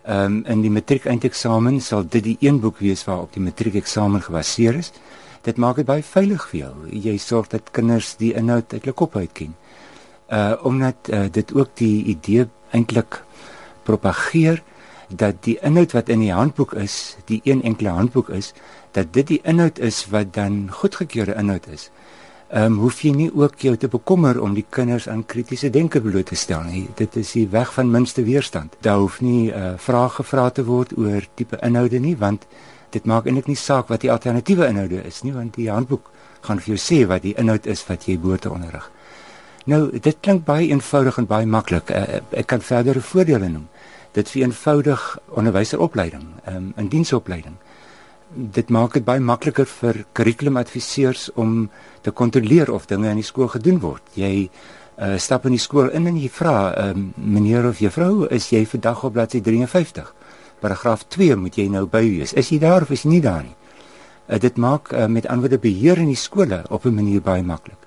Ehm 0.03 0.25
um, 0.25 0.43
in 0.45 0.61
die 0.61 0.69
matriekeinteksamen 0.69 1.81
sal 1.81 2.03
dit 2.07 2.23
die 2.23 2.37
een 2.39 2.59
boek 2.59 2.77
wees 2.77 3.03
waarop 3.05 3.33
die 3.33 3.43
matriekeksamen 3.43 4.21
gebaseer 4.21 4.75
is. 4.75 4.91
Dit 5.41 5.57
maak 5.57 5.75
dit 5.75 5.85
baie 5.85 6.03
veilig 6.03 6.47
vir 6.49 6.59
jou. 6.59 6.73
Jy 6.89 7.17
sorg 7.17 7.47
dat 7.47 7.71
kinders 7.71 8.15
die 8.15 8.33
inhoud 8.33 8.73
uit 8.73 8.83
hulle 8.83 8.93
kop 8.93 9.15
uit 9.15 9.33
ken. 9.33 9.55
Uh 10.29 10.53
omdat 10.61 10.95
uh, 11.09 11.25
dit 11.31 11.53
ook 11.53 11.69
die 11.73 12.03
idee 12.03 12.47
eintlik 12.71 13.23
propageer 13.83 14.63
dat 15.09 15.43
die 15.45 15.57
inhoud 15.61 15.91
wat 15.91 16.09
in 16.09 16.19
die 16.19 16.33
handboek 16.33 16.73
is, 16.73 17.17
die 17.25 17.41
een 17.43 17.63
enkele 17.63 17.89
handboek 17.89 18.29
is, 18.29 18.53
dat 18.91 19.13
dit 19.13 19.27
die 19.27 19.41
inhoud 19.43 19.79
is 19.79 20.05
wat 20.09 20.33
dan 20.33 20.67
goedgekeurde 20.71 21.35
inhoud 21.35 21.67
is. 21.67 21.89
Ehm 22.49 22.73
um, 22.73 22.77
hoef 22.79 22.99
jy 23.01 23.11
nie 23.11 23.31
ook 23.33 23.57
jou 23.59 23.73
te 23.77 23.87
bekommer 23.87 24.37
om 24.41 24.53
die 24.53 24.65
kinders 24.69 25.07
aan 25.09 25.25
kritiese 25.25 25.69
denke 25.69 26.01
bloot 26.01 26.25
te 26.25 26.35
stel 26.35 26.61
nie. 26.63 26.87
Dit 26.95 27.15
is 27.15 27.31
die 27.31 27.47
weg 27.49 27.73
van 27.73 27.91
minste 27.91 28.23
weerstand. 28.23 28.75
Daar 28.79 28.97
hoef 29.01 29.17
nie 29.21 29.49
uh, 29.49 29.73
vrae 29.77 30.09
gevra 30.09 30.49
te 30.49 30.63
word 30.63 30.93
oor 30.97 31.25
tipe 31.33 31.57
inhoude 31.61 31.99
nie, 31.99 32.15
want 32.17 32.45
dit 32.89 33.05
maak 33.05 33.25
eintlik 33.25 33.47
nie 33.47 33.57
saak 33.57 33.89
wat 33.89 34.05
die 34.05 34.11
alternatiewe 34.11 34.67
inhoude 34.67 35.01
is 35.03 35.23
nie, 35.23 35.33
want 35.33 35.55
die 35.57 35.71
handboek 35.71 36.11
gaan 36.45 36.61
vir 36.61 36.75
jou 36.75 36.79
sê 36.83 37.01
wat 37.09 37.25
die 37.25 37.33
inhoud 37.33 37.65
is 37.65 37.81
wat 37.89 38.05
jy 38.05 38.19
behoort 38.21 38.45
te 38.45 38.53
onderrig. 38.53 38.91
Nou, 39.65 39.89
dit 39.97 40.17
klink 40.21 40.45
baie 40.45 40.69
eenvoudig 40.69 41.17
en 41.17 41.25
baie 41.25 41.49
maklik. 41.49 41.89
Uh, 41.89 42.21
ek 42.29 42.47
kan 42.53 42.61
verdere 42.61 43.01
voordele 43.01 43.49
noem. 43.49 43.65
Dit 44.15 44.31
vereenvoudig 44.31 45.17
onderwyseropleiding, 45.35 46.27
ehm 46.45 46.55
um, 46.55 46.73
in 46.79 46.87
diensopleiding 46.89 47.59
dit 48.35 48.69
maak 48.69 48.95
dit 48.97 49.05
baie 49.05 49.21
makliker 49.23 49.67
vir 49.69 50.01
kurrikulumadviseurs 50.17 51.29
om 51.39 51.69
te 52.03 52.11
kontroleer 52.11 52.71
of 52.73 52.87
dinge 52.89 53.09
in 53.09 53.21
die 53.21 53.27
skool 53.27 53.47
gedoen 53.53 53.79
word. 53.83 54.03
Jy 54.19 54.47
uh, 54.47 55.15
stap 55.21 55.45
in 55.47 55.55
die 55.55 55.61
skool 55.61 55.91
in 55.95 56.07
en 56.09 56.17
jy 56.19 56.29
vra, 56.33 56.55
uh, 56.71 56.89
meneer 57.15 57.69
of 57.69 57.79
juffrou, 57.83 58.27
is 58.33 58.49
jy 58.51 58.65
vandag 58.69 59.03
op 59.07 59.15
bladsy 59.15 59.41
53? 59.45 60.11
Paragraaf 60.63 61.05
2 61.15 61.37
moet 61.39 61.59
jy 61.59 61.67
nou 61.71 61.85
by 61.91 62.03
wees. 62.07 62.33
Is 62.33 62.51
jy 62.51 62.59
daar 62.63 62.85
of 62.85 62.91
is 62.95 63.05
jy 63.05 63.15
nie 63.15 63.23
daar 63.23 63.43
nie? 63.45 63.55
Uh, 64.27 64.39
dit 64.41 64.57
maak 64.57 64.91
uh, 64.91 65.07
met 65.11 65.29
antwoorde 65.31 65.61
beheer 65.61 66.01
in 66.01 66.11
die 66.11 66.19
skole 66.19 66.63
op 66.69 66.85
'n 66.85 66.95
manier 66.95 67.21
baie 67.21 67.43
maklik. 67.43 67.79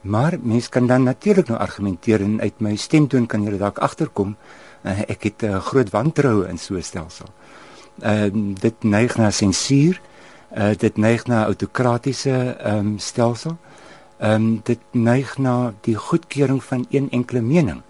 Maar 0.00 0.38
mens 0.42 0.68
kan 0.68 0.86
dan 0.86 1.02
natuurlik 1.02 1.48
nou 1.48 1.58
argumenteer 1.58 2.20
en 2.20 2.40
uit 2.40 2.60
my 2.60 2.76
stemtoon 2.76 3.26
kan 3.26 3.42
jy 3.42 3.58
dalk 3.58 3.78
agterkom 3.78 4.36
uh, 4.82 5.00
ek 5.08 5.22
het 5.22 5.42
'n 5.42 5.46
uh, 5.46 5.60
groot 5.60 5.90
wantroue 5.90 6.48
in 6.48 6.58
so 6.58 6.74
'n 6.74 6.82
stelsel 6.82 7.28
ehm 8.00 8.36
uh, 8.36 8.54
dit 8.60 8.82
neig 8.82 9.16
na 9.16 9.30
sensuur. 9.30 10.00
Uh, 10.56 10.70
dit 10.76 10.96
neig 10.96 11.26
na 11.26 11.44
autokratiese 11.44 12.56
ehm 12.58 12.76
um, 12.76 12.98
stelsel. 12.98 13.56
Ehm 14.18 14.34
um, 14.34 14.60
dit 14.62 14.78
neig 14.90 15.38
na 15.38 15.74
die 15.80 15.96
goedkeuring 15.96 16.64
van 16.64 16.86
een 16.90 17.10
enkele 17.10 17.40
mening 17.40 17.82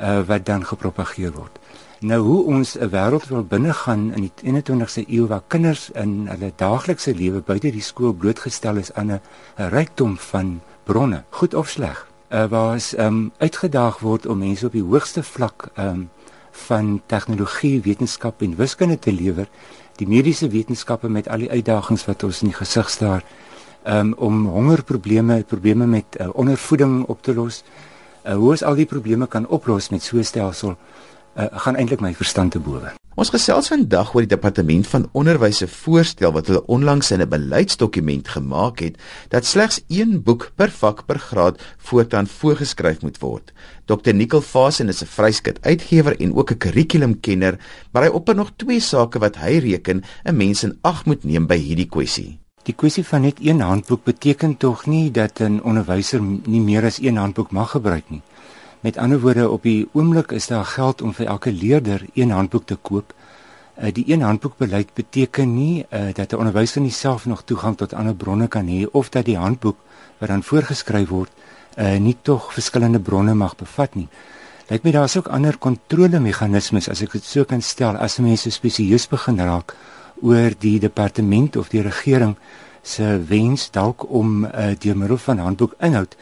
uh, 0.00 0.20
wat 0.26 0.46
dan 0.46 0.64
gepropageer 0.64 1.32
word. 1.32 1.58
Nou 2.00 2.20
hoe 2.20 2.44
ons 2.44 2.78
'n 2.78 2.88
wêreld 2.88 3.28
wil 3.28 3.44
binnegaan 3.44 4.12
in 4.14 4.20
die 4.20 4.32
21ste 4.42 5.04
eeu 5.08 5.26
waar 5.26 5.42
kinders 5.46 5.90
in 5.90 6.26
hulle 6.26 6.52
daaglikse 6.56 7.14
lewe 7.14 7.40
buite 7.40 7.70
die 7.70 7.82
skool 7.82 8.12
blootgestel 8.12 8.76
is 8.76 8.92
aan 8.92 9.10
'n 9.12 9.20
rykdom 9.56 10.18
van 10.18 10.60
bronne, 10.84 11.24
goed 11.30 11.54
of 11.54 11.68
sleg. 11.68 12.06
Uh, 12.32 12.44
waar 12.44 12.74
is 12.74 12.94
ehm 12.94 13.06
um, 13.06 13.32
uitgedaag 13.38 13.98
word 13.98 14.26
om 14.26 14.38
mense 14.38 14.66
op 14.66 14.72
die 14.72 14.82
hoogste 14.82 15.22
vlak 15.22 15.68
ehm 15.74 15.88
um, 15.88 16.10
van 16.52 17.02
tegnologie, 17.06 17.80
wetenskap 17.80 18.42
en 18.42 18.56
wiskunde 18.56 18.98
te 18.98 19.12
lewer, 19.12 19.48
die 19.96 20.08
mediese 20.08 20.48
wetenskappe 20.48 21.08
met 21.08 21.28
al 21.28 21.44
die 21.44 21.50
uitdagings 21.50 22.04
wat 22.04 22.22
ons 22.22 22.42
in 22.42 22.50
die 22.50 22.56
gesig 22.56 22.90
staar, 22.90 23.24
um, 23.88 24.12
om 24.16 24.46
hongerprobleme, 24.46 25.42
probleme 25.48 25.86
met 25.86 26.18
uh, 26.20 26.28
ondervoeding 26.32 27.04
op 27.08 27.22
te 27.22 27.34
los. 27.34 27.62
Uh, 28.26 28.34
hoe 28.34 28.50
ons 28.50 28.62
al 28.62 28.74
die 28.74 28.86
probleme 28.86 29.26
kan 29.26 29.48
oplos 29.48 29.88
met 29.88 30.02
so 30.02 30.16
'n 30.18 30.24
stelsel, 30.24 30.76
uh, 31.36 31.46
gaan 31.64 31.76
eintlik 31.76 32.00
my 32.00 32.14
verstand 32.14 32.52
te 32.52 32.60
bowe. 32.60 32.92
Ons 33.12 33.28
gesels 33.28 33.68
vandag 33.68 34.14
oor 34.14 34.24
die 34.24 34.30
departement 34.30 34.86
van 34.88 35.02
onderwys 35.12 35.58
se 35.60 35.66
voorstel 35.68 36.32
wat 36.32 36.48
hulle 36.48 36.62
onlangs 36.72 37.10
in 37.12 37.20
'n 37.20 37.28
beleidsdokument 37.28 38.28
gemaak 38.28 38.80
het 38.80 38.96
dat 39.28 39.44
slegs 39.44 39.82
1 39.88 40.22
boek 40.22 40.50
per 40.56 40.70
vak 40.70 41.04
per 41.06 41.18
graad 41.18 41.60
voortaan 41.78 42.26
voorgeskryf 42.26 43.02
moet 43.02 43.18
word. 43.18 43.52
Dr 43.84 44.14
Nicole 44.14 44.42
Fasen 44.42 44.88
is 44.88 45.02
'n 45.02 45.06
vryskut 45.06 45.58
uitgewer 45.60 46.20
en 46.20 46.34
ook 46.34 46.50
'n 46.50 46.58
kurrikulumkenner, 46.58 47.58
maar 47.92 48.02
hy 48.02 48.08
opper 48.08 48.34
nog 48.34 48.52
twee 48.56 48.80
sake 48.80 49.18
wat 49.18 49.36
hy 49.36 49.58
reken 49.58 50.02
'n 50.24 50.36
mens 50.36 50.64
in 50.64 50.78
ag 50.80 51.04
moet 51.04 51.24
neem 51.24 51.46
by 51.46 51.56
hierdie 51.56 51.88
kwessie. 51.88 52.38
Die 52.62 52.74
kwessie 52.74 53.04
van 53.04 53.20
net 53.20 53.38
een 53.40 53.60
handboek 53.60 54.04
beteken 54.04 54.56
tog 54.56 54.86
nie 54.86 55.10
dat 55.10 55.40
'n 55.40 55.60
onderwyser 55.62 56.20
nie 56.46 56.60
meer 56.60 56.84
as 56.84 56.98
een 57.00 57.16
handboek 57.16 57.50
mag 57.50 57.70
gebruik 57.70 58.10
nie. 58.10 58.22
Met 58.82 58.96
ander 58.98 59.20
woorde, 59.20 59.50
op 59.50 59.62
die 59.62 59.88
oomblik 59.92 60.32
is 60.34 60.48
daar 60.50 60.64
geld 60.64 61.02
om 61.02 61.12
vir 61.14 61.26
elke 61.30 61.52
leerder 61.52 62.02
een 62.14 62.30
handboek 62.34 62.64
te 62.66 62.74
koop. 62.74 63.12
Uh, 63.78 63.92
die 63.94 64.02
een 64.10 64.24
handboekbeleid 64.26 64.90
beteken 64.94 65.54
nie 65.54 65.86
uh, 65.90 66.08
dat 66.14 66.32
'n 66.32 66.36
onderwyser 66.36 66.80
nie 66.80 66.90
self 66.90 67.26
nog 67.26 67.44
toegang 67.44 67.76
tot 67.76 67.94
ander 67.94 68.14
bronne 68.14 68.48
kan 68.48 68.66
hê 68.66 68.86
of 68.90 69.08
dat 69.08 69.24
die 69.24 69.38
handboek 69.38 69.76
wat 70.18 70.28
dan 70.28 70.42
voorgeskryf 70.42 71.08
word, 71.08 71.30
uh, 71.78 71.96
nie 71.96 72.16
tog 72.22 72.52
verskillende 72.52 73.00
bronne 73.00 73.34
mag 73.34 73.56
bevat 73.56 73.94
nie. 73.94 74.08
Lyk 74.68 74.82
my 74.82 74.90
daar's 74.90 75.16
ook 75.16 75.28
ander 75.28 75.58
kontrolemeganismes 75.58 76.88
as 76.88 77.02
ek 77.02 77.12
dit 77.12 77.24
so 77.24 77.44
kan 77.44 77.62
stel 77.62 77.96
as 77.96 78.18
mense 78.18 78.50
spesieus 78.50 79.08
begin 79.08 79.38
raak 79.38 79.76
oor 80.22 80.50
die 80.58 80.78
departement 80.78 81.56
of 81.56 81.68
die 81.68 81.82
regering 81.82 82.36
se 82.82 83.24
wens 83.28 83.70
dalk 83.70 84.10
om 84.10 84.44
uh, 84.44 84.74
deur 84.78 84.96
middel 84.96 85.18
van 85.18 85.38
handboekinhoud 85.38 86.16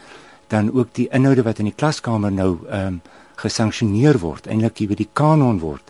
dan 0.51 0.71
ook 0.73 0.91
die 0.97 1.07
inhoude 1.15 1.45
wat 1.47 1.59
in 1.59 1.69
die 1.71 1.77
klaskamer 1.77 2.31
nou 2.31 2.57
ehm 2.69 2.87
um, 2.87 3.01
gesanksioneer 3.41 4.19
word, 4.21 4.45
eintlik 4.45 4.77
hier 4.77 4.91
by 4.91 4.95
die 4.99 5.09
kanon 5.17 5.59
word. 5.63 5.87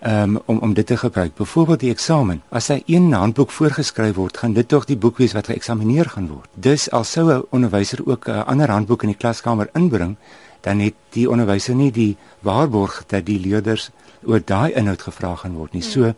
Um, 0.00 0.38
om 0.48 0.58
om 0.64 0.72
dit 0.74 0.86
te 0.86 0.96
gebruik. 0.96 1.34
Byvoorbeeld 1.36 1.80
die 1.80 1.90
eksamen. 1.92 2.40
As 2.48 2.70
hy 2.72 2.78
een 2.86 3.12
handboek 3.12 3.50
voorgeskryf 3.52 4.14
word, 4.16 4.38
gaan 4.40 4.56
dit 4.56 4.68
tog 4.68 4.86
die 4.88 4.96
boek 4.96 5.20
wees 5.20 5.34
wat 5.36 5.50
geëksamineer 5.52 6.08
gaan 6.14 6.30
word. 6.32 6.48
Dus 6.54 6.88
al 6.90 7.04
sou 7.04 7.26
'n 7.32 7.44
onderwyser 7.50 8.00
ook 8.06 8.28
'n 8.28 8.44
ander 8.46 8.70
handboek 8.70 9.02
in 9.02 9.12
die 9.12 9.20
klaskamer 9.20 9.68
inbring, 9.74 10.16
dan 10.60 10.80
het 10.80 10.94
die 11.10 11.30
onderwyser 11.30 11.74
nie 11.74 11.90
die 11.92 12.16
waarborg 12.40 13.04
dat 13.06 13.26
die 13.26 13.38
leerders 13.40 13.90
oor 14.24 14.40
daai 14.44 14.72
inhoud 14.72 15.02
gevra 15.02 15.34
gaan 15.36 15.54
word 15.54 15.72
nie. 15.72 15.82
So 15.82 16.14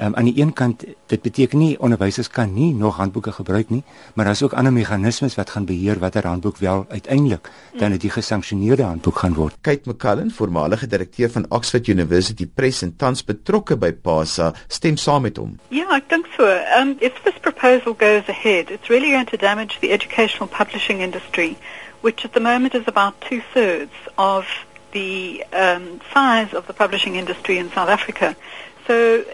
um, 0.00 0.14
aan 0.14 0.24
die 0.24 0.40
een 0.40 0.52
kant 0.52 0.84
dit 1.06 1.22
beteken 1.22 1.58
nie 1.58 1.80
onderwysers 1.80 2.28
kan 2.28 2.52
nie 2.54 2.74
nog 2.74 2.96
handboeke 2.96 3.32
gebruik 3.32 3.70
nie, 3.70 3.82
maar 4.14 4.24
daar's 4.24 4.42
ook 4.42 4.52
ander 4.52 4.72
meganismes 4.72 5.34
wat 5.34 5.50
gaan 5.50 5.64
beheer 5.64 5.98
watter 5.98 6.26
handboek 6.26 6.56
wel 6.56 6.86
uiteindelik 6.88 7.50
dan 7.78 7.90
dit 7.90 8.12
gesanksioneerde 8.12 8.82
handboek 8.82 9.18
gaan 9.18 9.34
word. 9.34 9.56
Kate 9.60 9.90
McCullen, 9.90 10.30
voormalige 10.30 10.86
direkteur 10.86 11.30
van 11.30 11.46
Oxford 11.48 11.86
University 11.86 12.46
Press 12.54 12.82
en 12.82 12.96
tans 12.96 13.24
betrokke 13.24 13.76
by 13.76 13.92
PASA, 13.92 14.52
stem 14.66 14.96
saam 14.96 15.22
met 15.22 15.36
hom. 15.36 15.58
Ja, 15.68 15.88
ek 15.96 16.08
dink 16.08 16.26
so. 16.36 16.48
Um 16.78 16.96
if 17.00 17.22
this 17.22 17.38
proposal 17.40 17.94
goes 17.98 18.28
ahead, 18.28 18.70
it's 18.70 18.88
really 18.88 19.10
going 19.10 19.28
to 19.28 19.36
damage 19.36 19.78
the 19.80 19.90
educational 19.90 20.48
publishing 20.48 21.00
industry, 21.00 21.56
which 22.00 22.24
at 22.24 22.32
the 22.32 22.40
moment 22.40 22.74
is 22.74 22.86
about 22.86 23.14
two-thirds 23.28 23.92
of 24.14 24.46
the 24.92 25.42
um, 25.52 26.00
size 26.12 26.54
of 26.54 26.66
the 26.66 26.72
publishing 26.72 27.16
industry 27.16 27.58
in 27.58 27.70
South 27.70 27.88
Africa. 27.88 28.36
So 28.86 29.24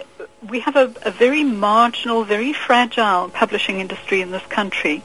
we 0.46 0.60
have 0.60 0.76
a, 0.76 0.92
a 1.02 1.10
very 1.10 1.44
marginal, 1.44 2.24
very 2.24 2.52
fragile 2.52 3.28
publishing 3.28 3.80
industry 3.80 4.20
in 4.20 4.30
this 4.30 4.46
country. 4.46 5.02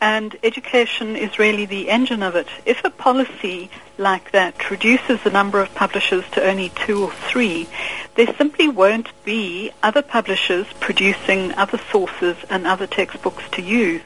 And 0.00 0.36
education 0.44 1.16
is 1.16 1.40
really 1.40 1.66
the 1.66 1.90
engine 1.90 2.22
of 2.22 2.36
it. 2.36 2.46
If 2.64 2.84
a 2.84 2.90
policy 2.90 3.68
like 3.96 4.30
that 4.30 4.70
reduces 4.70 5.22
the 5.22 5.30
number 5.30 5.60
of 5.60 5.74
publishers 5.74 6.24
to 6.32 6.44
only 6.44 6.68
two 6.70 7.04
or 7.04 7.10
three, 7.10 7.68
there 8.14 8.32
simply 8.36 8.68
won't 8.68 9.10
be 9.24 9.72
other 9.82 10.02
publishers 10.02 10.66
producing 10.78 11.52
other 11.54 11.80
sources 11.90 12.36
and 12.48 12.64
other 12.64 12.86
textbooks 12.86 13.42
to 13.50 13.62
use. 13.62 14.02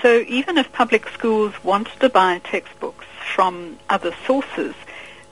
So 0.00 0.24
even 0.26 0.56
if 0.56 0.72
public 0.72 1.08
schools 1.08 1.52
want 1.62 1.88
to 2.00 2.08
buy 2.08 2.40
textbooks 2.42 3.04
from 3.34 3.78
other 3.90 4.14
sources, 4.26 4.74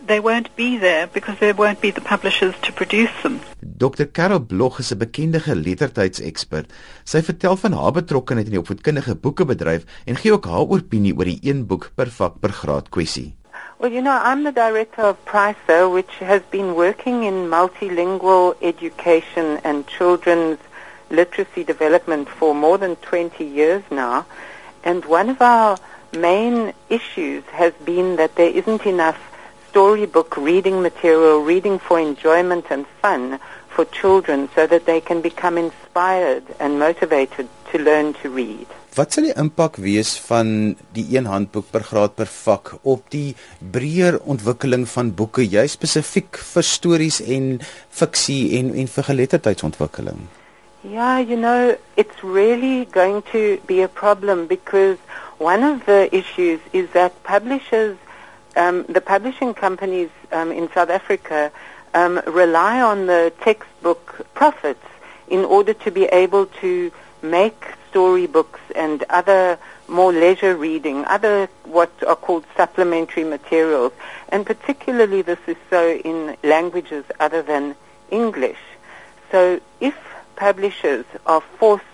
they 0.06 0.20
won't 0.20 0.54
be 0.56 0.78
there 0.78 1.06
because 1.06 1.38
there 1.38 1.54
won't 1.54 1.80
be 1.80 1.90
the 1.90 2.00
publishers 2.00 2.54
to 2.62 2.72
produce 2.72 3.10
them. 3.22 3.40
Dr. 3.60 4.06
Carol 4.06 4.40
Blog 4.40 4.78
is 4.78 4.92
'n 4.92 4.98
bekende 4.98 5.40
geletterdheidsekspert. 5.40 6.72
Sy 7.04 7.22
vertel 7.22 7.56
van 7.56 7.72
haar 7.72 7.92
betrokkeheid 7.92 8.46
in 8.46 8.52
die 8.52 8.60
opvoedkundige 8.60 9.14
boekebedryf 9.14 9.84
en 10.04 10.16
gee 10.16 10.32
ook 10.32 10.44
haar 10.46 10.68
opinie 10.68 11.14
oor 11.16 11.24
die 11.24 11.40
een 11.42 11.66
boek 11.66 11.90
per 11.94 12.10
vak 12.10 12.40
per 12.40 12.52
graad 12.52 12.88
kwessie. 12.88 13.34
Well, 13.78 13.90
you 13.90 14.02
know, 14.02 14.14
I'm 14.14 14.44
the 14.44 14.52
director 14.52 15.04
of 15.04 15.16
PRISA, 15.24 15.88
which 15.88 16.18
has 16.20 16.40
been 16.50 16.74
working 16.74 17.24
in 17.24 17.48
multilingual 17.48 18.54
education 18.60 19.58
and 19.64 19.86
children's 19.88 20.58
literacy 21.10 21.64
development 21.64 22.28
for 22.28 22.54
more 22.54 22.78
than 22.78 22.96
20 22.96 23.44
years 23.44 23.82
now. 23.90 24.24
And 24.84 25.04
one 25.04 25.30
of 25.30 25.40
our 25.40 25.78
main 26.12 26.72
issues 26.88 27.42
has 27.52 27.72
been 27.84 28.16
that 28.16 28.36
there 28.36 28.50
isn't 28.50 28.86
enough 28.86 29.18
storybook 29.72 30.36
reading 30.36 30.82
material, 30.82 31.40
reading 31.40 31.78
for 31.80 31.98
enjoyment 31.98 32.66
and 32.68 32.84
fun 33.00 33.40
for 33.74 33.86
children 33.86 34.48
so 34.54 34.66
that 34.66 34.84
they 34.84 35.00
can 35.00 35.22
become 35.22 35.56
inspired 35.56 36.44
and 36.60 36.78
motivated 36.78 37.48
to 37.70 37.78
learn 37.78 38.12
to 38.20 38.28
read. 38.28 38.66
Wat 38.92 39.14
sal 39.16 39.24
die 39.24 39.32
impak 39.40 39.78
wees 39.80 40.10
van 40.26 40.74
die 40.92 41.06
een 41.14 41.24
handboek 41.24 41.70
per 41.72 41.80
graad 41.88 42.12
per 42.18 42.28
vak 42.28 42.74
op 42.84 43.06
die 43.14 43.32
breër 43.72 44.18
ontwikkeling 44.34 44.84
van 44.92 45.14
boeke, 45.16 45.46
jy 45.48 45.64
spesifiek 45.72 46.36
vir 46.36 46.68
stories 46.68 47.22
en 47.24 47.48
fiksie 47.88 48.58
en 48.60 48.74
en 48.76 48.92
vir 48.92 49.08
geletterdheidsontwikkeling? 49.08 50.28
Yeah, 50.84 51.16
you 51.24 51.40
know, 51.40 51.78
it's 51.96 52.20
really 52.22 52.84
going 52.92 53.22
to 53.32 53.56
be 53.66 53.80
a 53.80 53.88
problem 53.88 54.46
because 54.46 54.98
one 55.38 55.64
of 55.64 55.86
the 55.86 56.12
issues 56.12 56.60
is 56.74 56.90
that 56.92 57.16
publishers 57.24 57.96
um, 58.56 58.84
the 58.84 59.00
publishing 59.00 59.54
companies 59.54 60.10
um, 60.30 60.52
in 60.52 60.70
South 60.72 60.90
Africa 60.90 61.52
um, 61.94 62.20
rely 62.26 62.80
on 62.80 63.06
the 63.06 63.32
textbook 63.40 64.26
profits 64.34 64.84
in 65.28 65.44
order 65.44 65.74
to 65.74 65.90
be 65.90 66.04
able 66.06 66.46
to 66.46 66.92
make 67.22 67.64
storybooks 67.88 68.60
and 68.74 69.04
other 69.10 69.58
more 69.88 70.12
leisure 70.12 70.56
reading, 70.56 71.04
other 71.04 71.48
what 71.64 71.90
are 72.06 72.16
called 72.16 72.44
supplementary 72.56 73.24
materials, 73.24 73.92
and 74.30 74.46
particularly 74.46 75.22
this 75.22 75.38
is 75.46 75.56
so 75.68 75.92
in 75.96 76.36
languages 76.42 77.04
other 77.20 77.42
than 77.42 77.74
English. 78.10 78.58
So 79.30 79.60
if 79.80 79.94
publishers 80.36 81.04
are 81.26 81.42
forced 81.58 81.84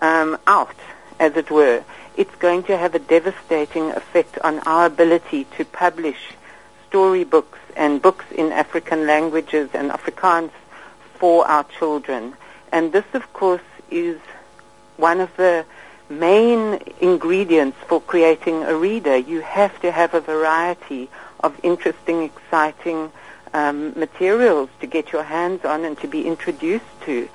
um, 0.00 0.38
out, 0.46 0.76
as 1.18 1.36
it 1.36 1.50
were, 1.50 1.82
it's 2.18 2.34
going 2.34 2.64
to 2.64 2.76
have 2.76 2.96
a 2.96 2.98
devastating 2.98 3.92
effect 3.92 4.38
on 4.42 4.58
our 4.66 4.86
ability 4.86 5.44
to 5.56 5.64
publish 5.64 6.32
storybooks 6.88 7.60
and 7.76 8.02
books 8.02 8.24
in 8.32 8.50
African 8.50 9.06
languages 9.06 9.70
and 9.72 9.92
Afrikaans 9.92 10.50
for 11.14 11.46
our 11.46 11.62
children. 11.78 12.34
And 12.72 12.92
this, 12.92 13.04
of 13.12 13.32
course, 13.32 13.62
is 13.88 14.18
one 14.96 15.20
of 15.20 15.30
the 15.36 15.64
main 16.10 16.80
ingredients 17.00 17.78
for 17.86 18.00
creating 18.00 18.64
a 18.64 18.74
reader. 18.74 19.16
You 19.16 19.40
have 19.42 19.80
to 19.82 19.92
have 19.92 20.12
a 20.12 20.20
variety 20.20 21.08
of 21.38 21.56
interesting, 21.62 22.24
exciting 22.24 23.12
um, 23.54 23.92
materials 23.96 24.70
to 24.80 24.88
get 24.88 25.12
your 25.12 25.22
hands 25.22 25.64
on 25.64 25.84
and 25.84 25.96
to 26.00 26.08
be 26.08 26.26
introduced 26.26 27.00
to. 27.02 27.28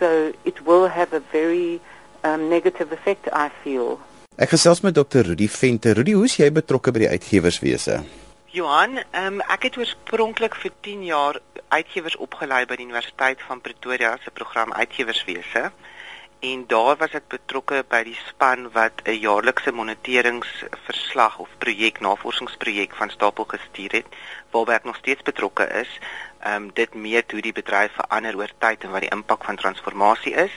So 0.00 0.32
it 0.46 0.64
will 0.64 0.88
have 0.88 1.12
a 1.12 1.20
very 1.20 1.82
um, 2.24 2.48
negative 2.48 2.92
effect, 2.92 3.28
I 3.30 3.50
feel. 3.50 4.00
Ek 4.42 4.50
gesels 4.56 4.80
met 4.82 4.96
Dr. 4.96 5.22
Rudy 5.22 5.46
Venter. 5.46 5.94
Rudy, 5.94 6.16
hoe's 6.18 6.34
jy 6.34 6.48
betrokke 6.50 6.90
by 6.90 7.04
die 7.04 7.10
uitgewerswese? 7.12 8.00
Johan, 8.50 8.98
um, 9.20 9.36
ek 9.54 9.68
het 9.68 9.76
oorspronklik 9.78 10.56
vir 10.58 10.72
10 10.82 11.04
jaar 11.06 11.38
uitgewers 11.70 12.16
opgelei 12.18 12.64
by 12.66 12.80
die 12.80 12.88
Universiteit 12.88 13.44
van 13.46 13.62
Pretoria 13.62 14.16
se 14.24 14.34
program 14.34 14.74
Uitgewerswese. 14.74 15.68
En 16.42 16.64
daar 16.66 16.98
was 16.98 17.14
ek 17.14 17.30
betrokke 17.30 17.84
by 17.86 18.02
die 18.08 18.16
span 18.32 18.66
wat 18.74 19.06
'n 19.06 19.14
jaarlikse 19.22 19.70
moniteringsverslag 19.70 21.38
of 21.38 21.54
projek 21.62 22.02
navorsingsprojek 22.02 22.98
van 22.98 23.14
stapel 23.14 23.46
gestuur 23.46 23.92
het, 24.02 24.08
waarby 24.50 24.72
ek 24.74 24.90
nog 24.90 24.96
steeds 24.96 25.22
betrokke 25.22 25.70
is. 25.70 25.92
Ehm 26.42 26.66
um, 26.66 26.70
dit 26.74 26.94
meet 26.94 27.30
hoe 27.30 27.40
die 27.40 27.54
bedryf 27.54 27.94
verander 27.94 28.36
oor 28.36 28.50
tyd 28.58 28.82
en 28.82 28.90
wat 28.90 29.06
die 29.06 29.14
impak 29.14 29.44
van 29.44 29.56
transformasie 29.56 30.34
is 30.34 30.54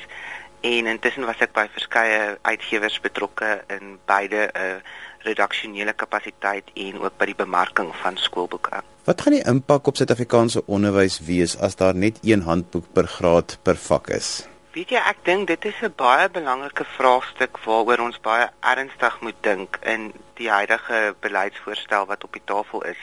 en 0.66 0.88
intussen 0.90 1.26
was 1.30 1.42
ek 1.46 1.54
by 1.54 1.68
verskeie 1.74 2.38
uitgewers 2.42 2.98
betrokke 3.04 3.50
in 3.70 4.00
beide 4.10 4.48
'n 4.48 4.58
uh, 4.58 4.70
eh, 4.70 4.80
redaksionele 5.26 5.94
kapasiteit 5.94 6.70
en 6.74 7.00
ook 7.02 7.18
by 7.18 7.26
die 7.26 7.38
bemarking 7.38 7.92
van 8.02 8.18
skoolboeke. 8.18 8.82
Wat 9.06 9.22
gaan 9.22 9.34
die 9.34 9.46
impak 9.46 9.88
op 9.88 9.98
Suid-Afrikaanse 9.98 10.64
onderwys 10.66 11.20
wees 11.20 11.58
as 11.58 11.76
daar 11.76 11.96
net 11.96 12.18
een 12.22 12.42
handboek 12.42 12.86
per 12.94 13.08
graad 13.08 13.58
per 13.62 13.78
vak 13.78 14.10
is? 14.10 14.48
Weet 14.74 14.90
jy, 14.90 15.02
ek 15.02 15.20
dink 15.24 15.48
dit 15.48 15.66
is 15.66 15.82
'n 15.82 15.94
baie 15.96 16.30
belangrike 16.30 16.86
vraagstuk 16.98 17.58
waaroor 17.66 18.00
ons 18.00 18.20
baie 18.22 18.50
ernstig 18.60 19.22
moet 19.22 19.38
dink 19.42 19.78
in 19.84 20.14
die 20.34 20.50
huidige 20.50 21.16
beleidsvoorstel 21.20 22.06
wat 22.06 22.24
op 22.24 22.34
die 22.34 22.46
tafel 22.46 22.84
is. 22.84 23.02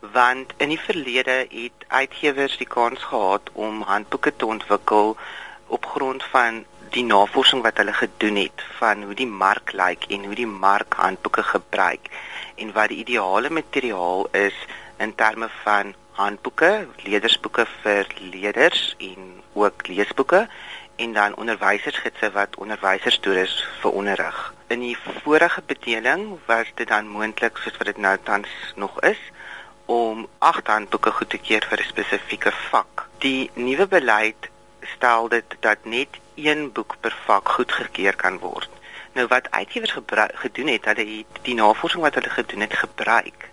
Want 0.00 0.52
in 0.56 0.68
die 0.68 0.80
verlede 0.80 1.46
het 1.50 1.78
uitgewers 1.88 2.56
die 2.56 2.68
kans 2.68 3.02
gehad 3.02 3.50
om 3.52 3.82
handboeke 3.82 4.36
te 4.36 4.46
ontwikkel 4.46 5.16
op 5.66 5.86
grond 5.86 6.22
van 6.24 6.64
die 6.94 7.02
navorsing 7.02 7.62
wat 7.64 7.80
hulle 7.80 7.92
gedoen 7.92 8.36
het 8.38 8.62
van 8.78 9.02
hoe 9.02 9.14
die 9.18 9.26
mark 9.26 9.72
lyk 9.74 10.06
en 10.14 10.28
hoe 10.28 10.36
die 10.38 10.46
mark 10.46 10.94
handboeke 10.94 11.42
gebruik 11.42 12.06
en 12.62 12.70
wat 12.76 12.92
die 12.92 13.00
ideale 13.02 13.50
materiaal 13.50 14.28
is 14.38 14.54
in 15.02 15.14
terme 15.18 15.48
van 15.64 15.94
handboeke, 16.14 16.86
leerdersboeke 17.02 17.66
vir 17.82 18.06
leerders 18.20 18.94
en 19.02 19.42
ook 19.58 19.88
leesboeke 19.90 20.44
en 21.02 21.12
dan 21.18 21.34
onderwysersgidse 21.34 22.30
wat 22.36 22.54
onderwysers 22.62 23.18
toe 23.18 23.34
is 23.42 23.56
vir 23.82 23.90
onderrig. 23.90 24.38
In 24.70 24.86
die 24.86 24.96
vorige 25.22 25.62
bedeling 25.66 26.28
was 26.46 26.70
dit 26.78 26.88
dan 26.88 27.10
moontlik 27.10 27.58
soos 27.58 27.78
wat 27.80 27.90
dit 27.90 27.98
nou 27.98 28.16
tans 28.22 28.50
nog 28.78 29.00
is 29.02 29.18
om 29.90 30.28
agt 30.38 30.70
handboeke 30.70 31.10
goed 31.10 31.34
te 31.34 31.42
keer 31.42 31.66
vir 31.68 31.82
'n 31.82 31.90
spesifieke 31.90 32.52
vak. 32.70 33.08
Die 33.18 33.50
nuwe 33.54 33.86
beleid 33.86 34.50
stel 34.94 35.28
dit 35.28 35.56
dat 35.60 35.84
net 35.84 36.22
een 36.34 36.72
boek 36.72 36.96
per 37.00 37.16
vak 37.24 37.48
goedgekeur 37.48 38.16
kan 38.16 38.38
word. 38.38 38.70
Nou 39.12 39.26
wat 39.26 39.50
uitgewers 39.50 39.96
gedoen 40.34 40.66
het, 40.66 40.84
hulle 40.84 41.06
het 41.06 41.42
die 41.42 41.54
navorsing 41.54 42.02
wat 42.02 42.14
hulle 42.14 42.30
gedoen 42.30 42.60
het 42.60 42.76
gebruik 42.76 43.48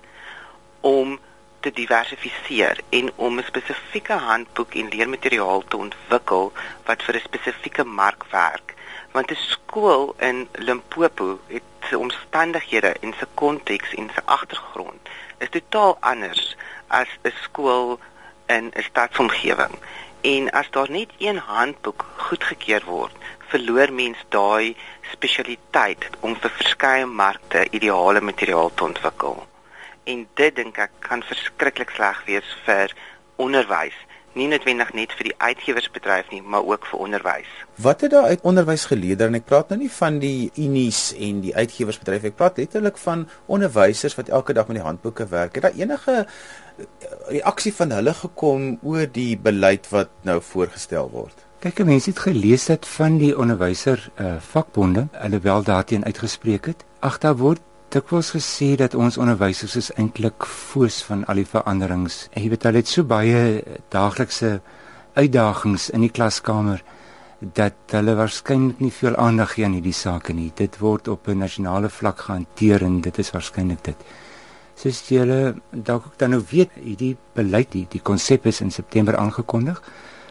om 0.80 1.20
te 1.60 1.72
diversifiseer 1.72 2.80
en 2.90 3.12
om 3.16 3.40
'n 3.40 3.44
spesifieke 3.44 4.14
handboek 4.14 4.74
en 4.74 4.88
leermateriaal 4.90 5.64
te 5.68 5.78
ontwikkel 5.78 6.52
wat 6.86 7.04
vir 7.04 7.16
'n 7.16 7.28
spesifieke 7.30 7.84
mark 7.84 8.24
werk. 8.32 8.74
Want 9.12 9.32
'n 9.32 9.36
skool 9.36 10.16
in 10.18 10.48
Limpopo 10.52 11.40
het 11.48 11.64
sy 11.90 11.96
omstandighede 11.96 12.96
en 13.02 13.14
sy 13.20 13.26
konteks 13.34 13.94
en 13.94 14.10
sy 14.16 14.22
agtergrond 14.26 15.10
is 15.38 15.50
totaal 15.50 15.98
anders 16.00 16.56
as 16.88 17.08
'n 17.24 17.34
skool 17.42 18.00
in 18.46 18.72
'n 18.76 18.84
stadsomgewing. 18.84 19.76
En 20.22 20.50
as 20.50 20.70
daar 20.70 20.92
net 20.92 21.10
een 21.18 21.38
handboek 21.38 22.06
goedgekeur 22.16 22.84
word, 22.86 23.16
verloor 23.50 23.94
mens 23.94 24.18
daai 24.30 24.76
spesialiteit 25.12 26.06
om 26.20 26.36
vir 26.44 26.54
verskeie 26.60 27.06
markte 27.06 27.66
ideale 27.74 28.22
materiaal 28.22 28.70
te 28.74 28.84
ontwikkel. 28.84 29.42
En 30.04 30.28
dit 30.38 30.56
dink 30.56 30.78
ek 30.78 30.94
kan 31.08 31.26
verskriklik 31.26 31.90
sleg 31.98 32.22
wees 32.30 32.54
vir 32.68 32.94
onderwys, 33.42 33.98
nie 34.38 34.46
noodwendig 34.48 34.94
net 34.96 35.18
vir 35.18 35.32
die 35.32 35.36
uitgewersbedryf 35.42 36.30
nie, 36.32 36.44
maar 36.46 36.70
ook 36.70 36.86
vir 36.92 37.02
onderwys. 37.08 37.50
Wat 37.82 38.06
het 38.06 38.14
daar 38.14 38.30
uit 38.30 38.46
onderwys 38.48 38.86
geleer 38.94 39.26
en 39.26 39.42
ek 39.42 39.50
praat 39.50 39.74
nou 39.74 39.82
nie 39.82 39.92
van 39.92 40.22
die 40.22 40.52
unies 40.56 41.02
en 41.18 41.42
die 41.44 41.56
uitgewersbedryf, 41.56 42.30
ek 42.30 42.38
praat 42.40 42.62
letterlik 42.62 43.02
van 43.02 43.26
onderwysers 43.50 44.16
wat 44.22 44.30
elke 44.30 44.54
dag 44.54 44.70
met 44.70 44.80
die 44.80 44.86
handboeke 44.86 45.28
werk. 45.34 45.58
Het 45.58 45.66
daar 45.66 45.82
enige 45.82 46.16
reaksie 47.28 47.74
van 47.74 47.92
hulle 47.92 48.14
gekom 48.14 48.78
oor 48.84 49.08
die 49.12 49.38
beleid 49.38 49.88
wat 49.90 50.10
nou 50.28 50.40
voorgestel 50.42 51.10
word? 51.12 51.46
Kyk, 51.62 51.84
mense 51.86 52.10
het 52.10 52.20
gelees 52.20 52.66
dat 52.66 52.88
van 52.90 53.20
die 53.22 53.36
onderwyser 53.38 54.02
uh, 54.18 54.38
vakbonde 54.42 55.08
hulle 55.12 55.40
wel 55.40 55.64
daarteen 55.64 56.06
uitgespreek 56.06 56.66
het. 56.66 56.86
Ag 57.00 57.20
daar 57.22 57.38
word 57.38 57.62
dikwels 57.92 58.32
gesê 58.34 58.72
dat 58.80 58.96
ons 58.96 59.20
onderwysers 59.20 59.76
is 59.76 59.92
eintlik 60.00 60.46
foos 60.48 61.02
van 61.04 61.26
al 61.30 61.42
die 61.42 61.46
veranderings. 61.46 62.24
Jy 62.34 62.48
weet 62.54 62.66
hulle 62.66 62.82
het 62.82 62.90
so 62.90 63.04
baie 63.06 63.62
daaglikse 63.94 64.62
uitdagings 65.14 65.90
in 65.92 66.06
die 66.08 66.14
klaskamer 66.14 66.82
dat 67.42 67.94
hulle 67.94 68.16
waarskynlik 68.16 68.80
nie 68.80 68.94
veel 68.94 69.18
aandag 69.20 69.56
gee 69.56 69.66
aan 69.66 69.76
hierdie 69.76 69.98
sake 69.98 70.34
nie. 70.34 70.52
Dit 70.56 70.80
word 70.80 71.08
op 71.08 71.28
'n 71.28 71.38
nasionale 71.38 71.90
vlak 71.90 72.20
gehanteer 72.20 72.84
en 72.84 73.02
dit 73.02 73.18
is 73.18 73.32
waarskynlik 73.32 73.84
dit 73.84 73.98
soos 74.76 75.02
julle 75.10 75.56
dalk 75.72 76.06
ook 76.06 76.18
dan 76.18 76.30
nou 76.30 76.42
weet, 76.50 76.70
hierdie 76.76 77.16
beleid, 77.34 77.72
die 77.72 77.86
die 77.90 78.02
konsep 78.02 78.46
is 78.46 78.62
in 78.62 78.72
September 78.72 79.18
aangekondig. 79.18 79.82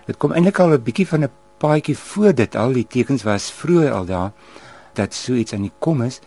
Dit 0.06 0.18
kom 0.18 0.32
eintlik 0.32 0.58
al 0.58 0.74
'n 0.74 0.82
bietjie 0.82 1.06
van 1.06 1.24
'n 1.24 1.30
paadjie 1.58 1.96
voor 1.96 2.34
dit 2.34 2.56
al 2.56 2.72
die 2.72 2.86
tekens 2.86 3.22
was 3.22 3.50
vroeër 3.52 3.92
al 3.92 4.04
daar 4.04 4.32
dat 4.94 5.14
so 5.14 5.32
iets 5.34 5.52
aan 5.52 5.62
die 5.62 5.72
kom 5.78 6.02
is, 6.02 6.20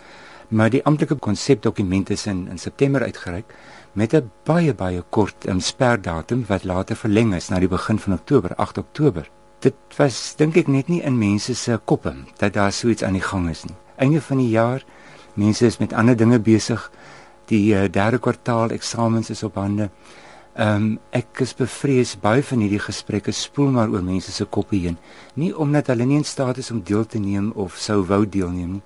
maar 0.47 0.69
die 0.69 0.83
amptelike 0.85 1.15
konsepdokument 1.15 2.09
is 2.09 2.25
in 2.25 2.47
in 2.47 2.57
September 2.57 3.01
uitgereik 3.01 3.53
met 3.93 4.13
'n 4.13 4.31
baie 4.43 4.73
baie 4.73 5.03
kort 5.09 5.47
um, 5.47 5.59
sperdatum 5.59 6.45
wat 6.47 6.63
later 6.63 6.95
verleng 6.95 7.33
is 7.33 7.49
na 7.49 7.59
die 7.59 7.67
begin 7.67 7.99
van 7.99 8.13
Oktober, 8.13 8.55
8 8.55 8.77
Oktober. 8.77 9.29
Dit 9.59 9.75
was 9.97 10.35
dink 10.35 10.55
ek 10.57 10.67
net 10.67 10.87
nie 10.87 11.01
in 11.01 11.17
mense 11.17 11.55
se 11.55 11.79
koppe 11.85 12.13
dat 12.37 12.53
daar 12.53 12.71
so 12.71 12.87
iets 12.87 13.03
aan 13.03 13.13
die 13.13 13.21
gang 13.21 13.49
is 13.49 13.63
nie. 13.63 13.75
Einde 13.95 14.21
van 14.21 14.37
die 14.37 14.49
jaar, 14.49 14.83
mense 15.33 15.65
is 15.65 15.77
met 15.77 15.93
ander 15.93 16.17
dinge 16.17 16.39
besig 16.39 16.91
die 17.53 17.73
uh, 17.75 17.85
derde 17.91 18.19
kwartaal 18.23 18.73
eksamens 18.75 19.31
is 19.33 19.43
op 19.45 19.61
hande. 19.61 19.89
Ehm 20.53 20.83
um, 20.83 20.89
ek 21.17 21.41
is 21.41 21.55
bevrees 21.57 22.13
baie 22.21 22.43
van 22.45 22.61
hierdie 22.61 22.81
gesprekke 22.81 23.33
spoel 23.33 23.71
maar 23.73 23.89
oor 23.89 24.03
mense 24.05 24.31
se 24.31 24.45
koppe 24.45 24.77
heen. 24.77 24.99
Nie 25.33 25.49
omdat 25.57 25.89
hulle 25.89 26.05
nie 26.05 26.19
in 26.21 26.27
staat 26.29 26.59
is 26.61 26.69
om 26.71 26.83
deel 26.85 27.07
te 27.09 27.17
neem 27.17 27.51
of 27.57 27.79
sou 27.81 28.03
wou 28.05 28.21
deelneem 28.25 28.75
nie. 28.77 28.83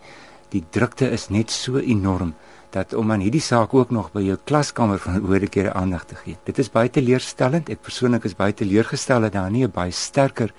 Die 0.56 0.64
drukte 0.72 1.10
is 1.12 1.28
net 1.30 1.52
so 1.52 1.82
enorm 1.84 2.34
dat 2.72 2.94
om 2.96 3.12
aan 3.12 3.24
hierdie 3.24 3.44
saak 3.44 3.74
ook 3.74 3.92
nog 3.92 4.14
by 4.14 4.24
jou 4.24 4.38
klaskamer 4.48 5.00
van 5.04 5.20
oorde 5.28 5.48
kere 5.52 5.74
aandag 5.76 6.06
te 6.08 6.16
gee. 6.16 6.38
Dit 6.48 6.60
is 6.60 6.72
baie 6.72 6.90
teleurstellend. 6.92 7.70
Ek 7.70 7.84
persoonlik 7.84 8.28
is 8.28 8.36
baie 8.36 8.56
teleurgestel 8.56 9.28
dat 9.28 9.36
daar 9.36 9.52
nie 9.52 9.66
'n 9.68 9.72
baie 9.72 9.92
sterker 9.92 10.54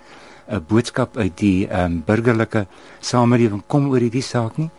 'n 0.48 0.56
uh, 0.56 0.60
boodskap 0.60 1.16
uit 1.16 1.36
die 1.36 1.68
ehm 1.68 1.84
um, 1.84 2.02
burgerlike 2.04 2.66
samelewing 3.00 3.62
kom 3.66 3.88
oor 3.88 4.00
hierdie 4.00 4.22
saak 4.22 4.58
nie 4.58 4.70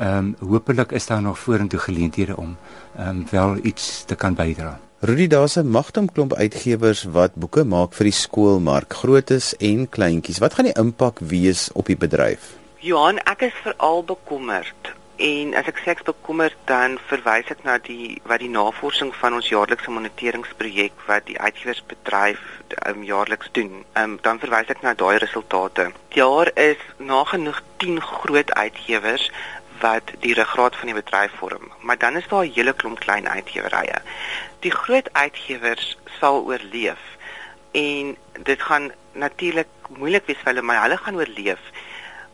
ehm 0.00 0.34
um, 0.40 0.48
hopelik 0.48 0.92
is 0.92 1.06
daar 1.06 1.22
nog 1.22 1.38
vorentoe 1.38 1.78
geleenthede 1.78 2.36
om 2.36 2.56
ehm 2.96 3.08
um, 3.08 3.26
wel 3.30 3.58
iets 3.62 4.04
te 4.04 4.14
kan 4.14 4.34
bydra. 4.34 4.78
Rudy 5.00 5.26
daar's 5.26 5.56
'n 5.56 5.68
magtom 5.68 6.12
klomp 6.12 6.34
uitgewers 6.34 7.02
wat 7.04 7.34
boeke 7.34 7.64
maak 7.64 7.92
vir 7.92 8.04
die 8.04 8.12
skoolmark, 8.12 8.94
grootes 8.94 9.56
en 9.56 9.88
kleintjies. 9.88 10.38
Wat 10.38 10.54
gaan 10.54 10.64
die 10.64 10.78
impak 10.78 11.18
wees 11.18 11.72
op 11.72 11.86
die 11.86 11.96
bedryf? 11.96 12.40
Johan, 12.78 13.18
ek 13.18 13.40
is 13.42 13.54
veral 13.62 14.04
bekommerd 14.04 15.00
En 15.20 15.52
as 15.52 15.66
ek 15.68 15.82
sê 15.84 15.90
ek's 15.92 16.06
bekommerd, 16.06 16.56
dan 16.64 16.94
verwys 17.10 17.50
ek 17.52 17.60
na 17.66 17.74
die 17.84 18.14
wat 18.30 18.40
die 18.40 18.48
navorsing 18.48 19.10
van 19.20 19.34
ons 19.36 19.50
jaarlikse 19.52 19.92
moniteringsprojek 19.92 21.02
wat 21.10 21.26
die 21.28 21.36
uitgewersbedryf 21.36 22.40
um, 22.88 23.02
jaarliks 23.04 23.50
doen. 23.58 23.82
Um, 24.00 24.16
dan 24.24 24.40
verwys 24.40 24.72
ek 24.72 24.80
na 24.80 24.94
daai 24.96 25.18
resultate. 25.20 25.90
Daar 26.16 26.48
is 26.56 26.80
nagenoeg 26.96 27.60
10 27.84 28.00
groot 28.00 28.54
uitgewers 28.56 29.28
wat 29.80 30.12
die 30.20 30.34
ruggraat 30.34 30.76
van 30.76 30.86
die 30.92 30.96
bedryf 30.96 31.32
vorm, 31.38 31.72
maar 31.80 31.98
dan 31.98 32.16
is 32.16 32.28
daar 32.28 32.44
'n 32.44 32.52
hele 32.54 32.72
klomp 32.72 33.00
klein 33.00 33.28
uitgewerye. 33.28 33.98
Die 34.60 34.70
groot 34.70 35.08
uitgewers 35.12 35.98
sal 36.18 36.44
oorleef 36.44 37.02
en 37.72 38.16
dit 38.42 38.62
gaan 38.62 38.92
natuurlik 39.12 39.68
moeilik 39.88 40.26
wees 40.26 40.36
vir 40.36 40.52
hulle, 40.52 40.62
maar 40.62 40.82
hulle 40.82 40.96
gaan 40.96 41.16
oorleef. 41.16 41.60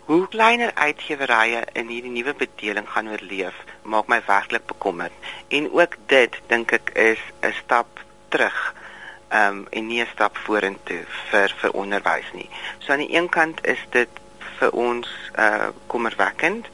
Hoe 0.07 0.29
kleiner 0.29 0.71
uitgewerye 0.75 1.65
in 1.73 1.89
hierdie 1.89 2.11
nuwe 2.11 2.35
bedeling 2.35 2.89
gaan 2.89 3.09
oorleef, 3.09 3.55
maak 3.83 4.07
my 4.07 4.23
werklik 4.27 4.67
bekommerd. 4.67 5.13
En 5.49 5.73
ook 5.73 5.97
dit 6.07 6.41
dink 6.47 6.73
ek 6.73 6.91
is 6.91 7.19
'n 7.41 7.53
stap 7.53 7.87
terug 8.29 8.75
um 9.33 9.67
en 9.71 9.87
nie 9.87 10.01
'n 10.03 10.13
stap 10.13 10.37
vorentoe 10.37 11.05
vir 11.31 11.55
vir 11.61 11.71
onderwys 11.71 12.31
nie. 12.33 12.49
So 12.79 12.93
aan 12.93 12.99
die 12.99 13.15
een 13.15 13.29
kant 13.29 13.67
is 13.67 13.83
dit 13.91 14.09
vir 14.59 14.71
ons 14.71 15.09
uh 15.39 15.69
kommerwekkend 15.87 16.67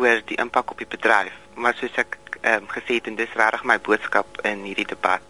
oor 0.00 0.22
die 0.26 0.38
impak 0.42 0.72
op 0.72 0.78
die 0.82 0.88
bedryf, 0.90 1.36
maar 1.54 1.76
soos 1.78 1.96
ek 2.00 2.16
um 2.40 2.68
gesê 2.72 2.96
het 2.98 3.08
en 3.10 3.18
dis 3.18 3.36
regtig 3.36 3.66
my 3.68 3.76
boodskap 3.84 4.40
in 4.48 4.64
hierdie 4.64 4.88
debat, 4.88 5.24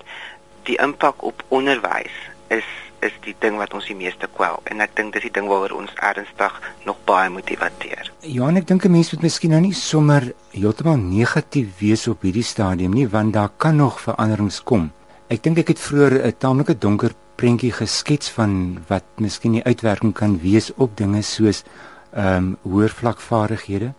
die 0.69 0.79
impak 0.83 1.25
op 1.27 1.43
onderwys 1.49 2.15
is 2.55 2.69
is 3.01 3.15
die 3.25 3.33
ding 3.41 3.57
wat 3.57 3.73
ons 3.73 3.87
die 3.89 3.97
meeste 3.97 4.29
kwel 4.37 4.59
en 4.69 4.83
ek 4.85 4.93
dink 4.99 5.15
dis 5.15 5.25
die 5.25 5.33
ding 5.33 5.47
waaroor 5.49 5.73
ons 5.79 5.93
ernstig 6.05 6.57
nog 6.85 6.99
baie 7.09 7.31
moet 7.33 7.47
debatteer. 7.49 8.11
Ja, 8.21 8.51
ek 8.53 8.67
dink 8.69 8.85
'n 8.85 8.93
mens 8.93 9.13
moet 9.13 9.23
miskien 9.23 9.51
nou 9.51 9.61
nie 9.61 9.73
sommer 9.73 10.35
heeltemal 10.53 10.99
negatief 10.99 11.81
wees 11.81 12.07
op 12.09 12.23
hierdie 12.23 12.45
stadium 12.45 12.93
nie 12.93 13.09
want 13.09 13.33
daar 13.33 13.51
kan 13.57 13.77
nog 13.77 14.01
veranderings 14.01 14.61
kom. 14.63 14.93
Ek 15.29 15.43
dink 15.43 15.59
ek 15.59 15.69
het 15.69 15.81
vroeër 15.81 16.27
'n 16.27 16.37
taamlike 16.39 16.79
donker 16.79 17.13
prentjie 17.37 17.73
geskets 17.73 18.29
van 18.31 18.85
wat 18.89 19.05
miskien 19.17 19.53
die 19.53 19.65
uitwerking 19.65 20.13
kan 20.13 20.39
wees 20.43 20.73
op 20.77 20.97
dinge 20.97 21.23
soos 21.23 21.65
ehm 22.13 22.37
um, 22.37 22.57
hoër 22.63 22.91
vlakvaardighede, 22.91 23.95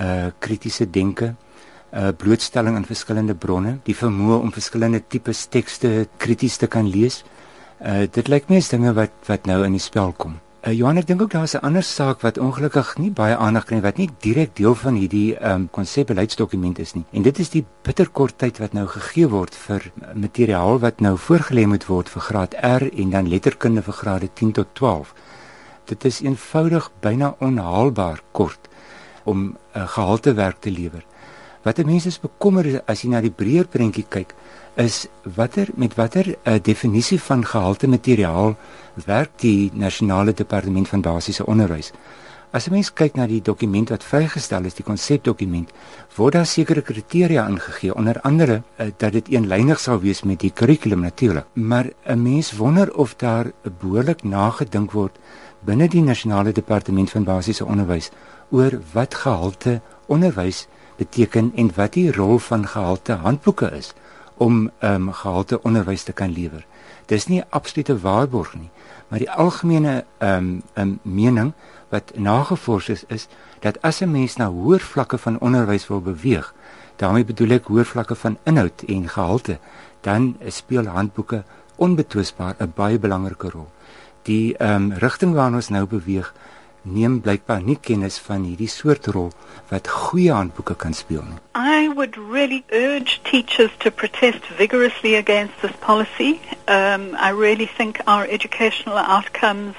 uh 0.00 0.30
kritiese 0.38 0.90
denke, 0.90 1.34
uh 1.92 2.12
blootstelling 2.16 2.76
aan 2.76 2.88
verskillende 2.88 3.34
bronne, 3.34 3.78
die 3.84 3.96
vermoë 3.96 4.40
om 4.40 4.52
verskillende 4.52 5.02
tipes 5.08 5.46
tekste 5.46 6.08
krities 6.18 6.56
te 6.56 6.66
kan 6.66 6.88
lees. 6.88 7.22
Uh 7.80 8.04
dit 8.10 8.28
lyk 8.28 8.50
my 8.50 8.60
is 8.60 8.72
dinge 8.72 8.92
wat 8.96 9.14
wat 9.28 9.46
nou 9.46 9.62
in 9.64 9.76
die 9.76 9.82
spel 9.82 10.12
kom. 10.12 10.40
Uh 10.66 10.72
Johan, 10.74 10.98
ek 10.98 11.06
dink 11.06 11.22
ook 11.22 11.30
daar's 11.30 11.54
'n 11.54 11.62
ander 11.62 11.82
saak 11.82 12.20
wat 12.20 12.38
ongelukkig 12.38 12.98
nie 12.98 13.10
baie 13.10 13.36
aandag 13.36 13.64
kry 13.64 13.80
wat 13.80 13.96
nie 13.96 14.10
direk 14.20 14.56
deel 14.56 14.74
van 14.74 14.94
hierdie 14.94 15.36
um 15.40 15.68
konsepbeleidsdokument 15.70 16.78
is 16.78 16.94
nie. 16.94 17.04
En 17.12 17.22
dit 17.22 17.38
is 17.38 17.50
die 17.50 17.64
bitterkort 17.82 18.38
tyd 18.38 18.58
wat 18.58 18.72
nou 18.72 18.86
gegee 18.86 19.28
word 19.28 19.54
vir 19.54 19.92
materiaal 20.14 20.78
wat 20.78 21.00
nou 21.00 21.16
voorgelê 21.16 21.66
moet 21.66 21.86
word 21.86 22.08
vir 22.08 22.22
graad 22.22 22.54
R 22.54 22.90
en 22.92 23.10
dan 23.10 23.28
letterkunde 23.28 23.82
vir 23.82 23.94
grade 23.94 24.28
10 24.34 24.52
tot 24.52 24.66
12. 24.74 25.14
Dit 25.84 26.04
is 26.04 26.20
eenvoudig 26.20 26.90
byna 27.00 27.34
onhaalbaar 27.38 28.20
kort 28.32 28.68
om 29.26 29.38
'n 29.42 29.56
uh, 29.76 29.88
gehaltewerk 29.88 30.60
te 30.60 30.70
lewer. 30.70 31.04
Wat 31.62 31.78
'n 31.78 31.86
mens 31.86 32.06
is 32.06 32.20
bekommer 32.20 32.82
as 32.86 33.02
jy 33.02 33.08
na 33.10 33.20
die 33.20 33.34
breër 33.34 33.66
prentjie 33.66 34.06
kyk, 34.08 34.34
is 34.76 35.06
watter 35.34 35.68
met 35.74 35.94
watter 35.94 36.26
'n 36.26 36.30
uh, 36.30 36.54
eh, 36.54 36.62
definisie 36.62 37.20
van 37.20 37.44
gehalte 37.44 37.88
materiaal 37.88 38.56
werk 39.06 39.30
die 39.36 39.70
nasionale 39.74 40.32
departement 40.32 40.88
van 40.88 41.00
basiese 41.00 41.46
onderwys. 41.46 41.92
As 42.56 42.66
'n 42.68 42.72
mens 42.72 42.88
kyk 42.88 43.16
na 43.16 43.26
die 43.28 43.42
dokument 43.42 43.90
wat 43.92 44.04
vrygestel 44.04 44.64
is, 44.64 44.76
die 44.78 44.84
konsepdokument, 44.84 45.72
word 46.16 46.32
daar 46.32 46.46
sekere 46.46 46.80
kriteria 46.80 47.42
ingegee, 47.52 47.92
onder 47.94 48.20
andere 48.20 48.62
uh, 48.62 48.86
dat 48.96 49.12
dit 49.12 49.28
eenlynig 49.28 49.80
sal 49.80 50.00
wees 50.00 50.22
met 50.22 50.40
die 50.40 50.50
kurrikulum 50.50 51.00
natuurlik. 51.00 51.44
Maar 51.52 51.90
'n 52.06 52.22
mens 52.22 52.52
wonder 52.56 52.94
of 52.94 53.16
daar 53.16 53.52
behoorlik 53.80 54.22
nagedink 54.22 54.92
word 54.92 55.18
binne 55.64 55.88
die 55.88 56.02
nasionale 56.02 56.52
departement 56.52 57.10
van 57.10 57.24
basiese 57.24 57.64
onderwys 57.64 58.10
oor 58.50 58.80
wat 58.92 59.14
gehalte 59.14 59.80
onderwys 60.06 60.66
beteken 60.96 61.52
en 61.56 61.70
wat 61.76 61.92
die 61.92 62.12
rol 62.12 62.38
van 62.38 62.66
gehalte 62.66 63.12
handboeke 63.12 63.70
is 63.70 63.92
om 64.36 64.70
ehm 64.78 64.94
um, 64.94 65.12
gehalte 65.12 65.62
onderwys 65.62 66.02
te 66.02 66.12
kan 66.12 66.32
lewer. 66.32 66.66
Dis 67.06 67.26
nie 67.26 67.40
'n 67.40 67.46
absolute 67.50 68.00
waarborg 68.00 68.54
nie, 68.54 68.70
maar 69.08 69.18
die 69.18 69.30
algemene 69.30 70.04
ehm 70.18 70.38
um, 70.38 70.62
'n 70.74 70.80
um, 70.80 70.98
mening 71.02 71.52
wat 71.88 72.12
nagevors 72.14 72.88
is 72.88 73.04
is 73.08 73.28
dat 73.60 73.82
as 73.82 74.00
'n 74.00 74.10
mens 74.10 74.36
na 74.36 74.48
hoër 74.48 74.80
vlakke 74.80 75.18
van 75.18 75.38
onderwys 75.38 75.88
wil 75.88 76.00
beweeg, 76.00 76.54
daarmee 76.96 77.24
bedoel 77.24 77.50
ek 77.50 77.64
hoër 77.64 77.84
vlakke 77.84 78.14
van 78.14 78.38
inhoud 78.42 78.82
en 78.86 79.08
gehalte, 79.08 79.58
dan 80.00 80.36
speel 80.46 80.86
handboeke 80.86 81.44
onbetwisbaar 81.76 82.54
'n 82.58 82.72
baie 82.74 82.98
belangrike 82.98 83.50
rol. 83.50 83.68
Die 84.22 84.56
ehm 84.56 84.74
um, 84.74 84.92
rigting 84.92 85.34
waarna 85.34 85.56
ons 85.56 85.68
nou 85.68 85.86
beweeg, 85.86 86.34
neem 86.86 87.18
blykbaar 87.20 87.62
nie 87.66 87.76
kennis 87.88 88.18
van 88.22 88.44
hierdie 88.46 88.70
soort 88.70 89.06
rol 89.14 89.32
wat 89.70 89.90
goeie 89.90 90.32
handboeke 90.32 90.76
kan 90.78 90.94
speel 90.94 91.24
nie. 91.26 91.38
I 91.54 91.88
would 91.88 92.16
really 92.16 92.62
urge 92.70 93.18
teachers 93.30 93.72
to 93.82 93.90
protest 93.90 94.46
vigorously 94.58 95.14
against 95.14 95.60
this 95.62 95.74
policy. 95.80 96.40
Um 96.66 97.14
I 97.28 97.30
really 97.30 97.66
think 97.66 98.00
our 98.06 98.26
educational 98.38 98.98
outcomes 98.98 99.74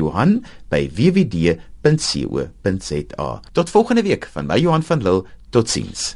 Johan@wwd.co.za. 1.96 3.40
Tot 3.52 3.70
volgende 3.70 4.02
week 4.02 4.28
van 4.32 4.46
my 4.46 4.58
Johan 4.58 4.82
van 4.82 5.02
Lille. 5.02 5.24
Totsiens. 5.50 6.14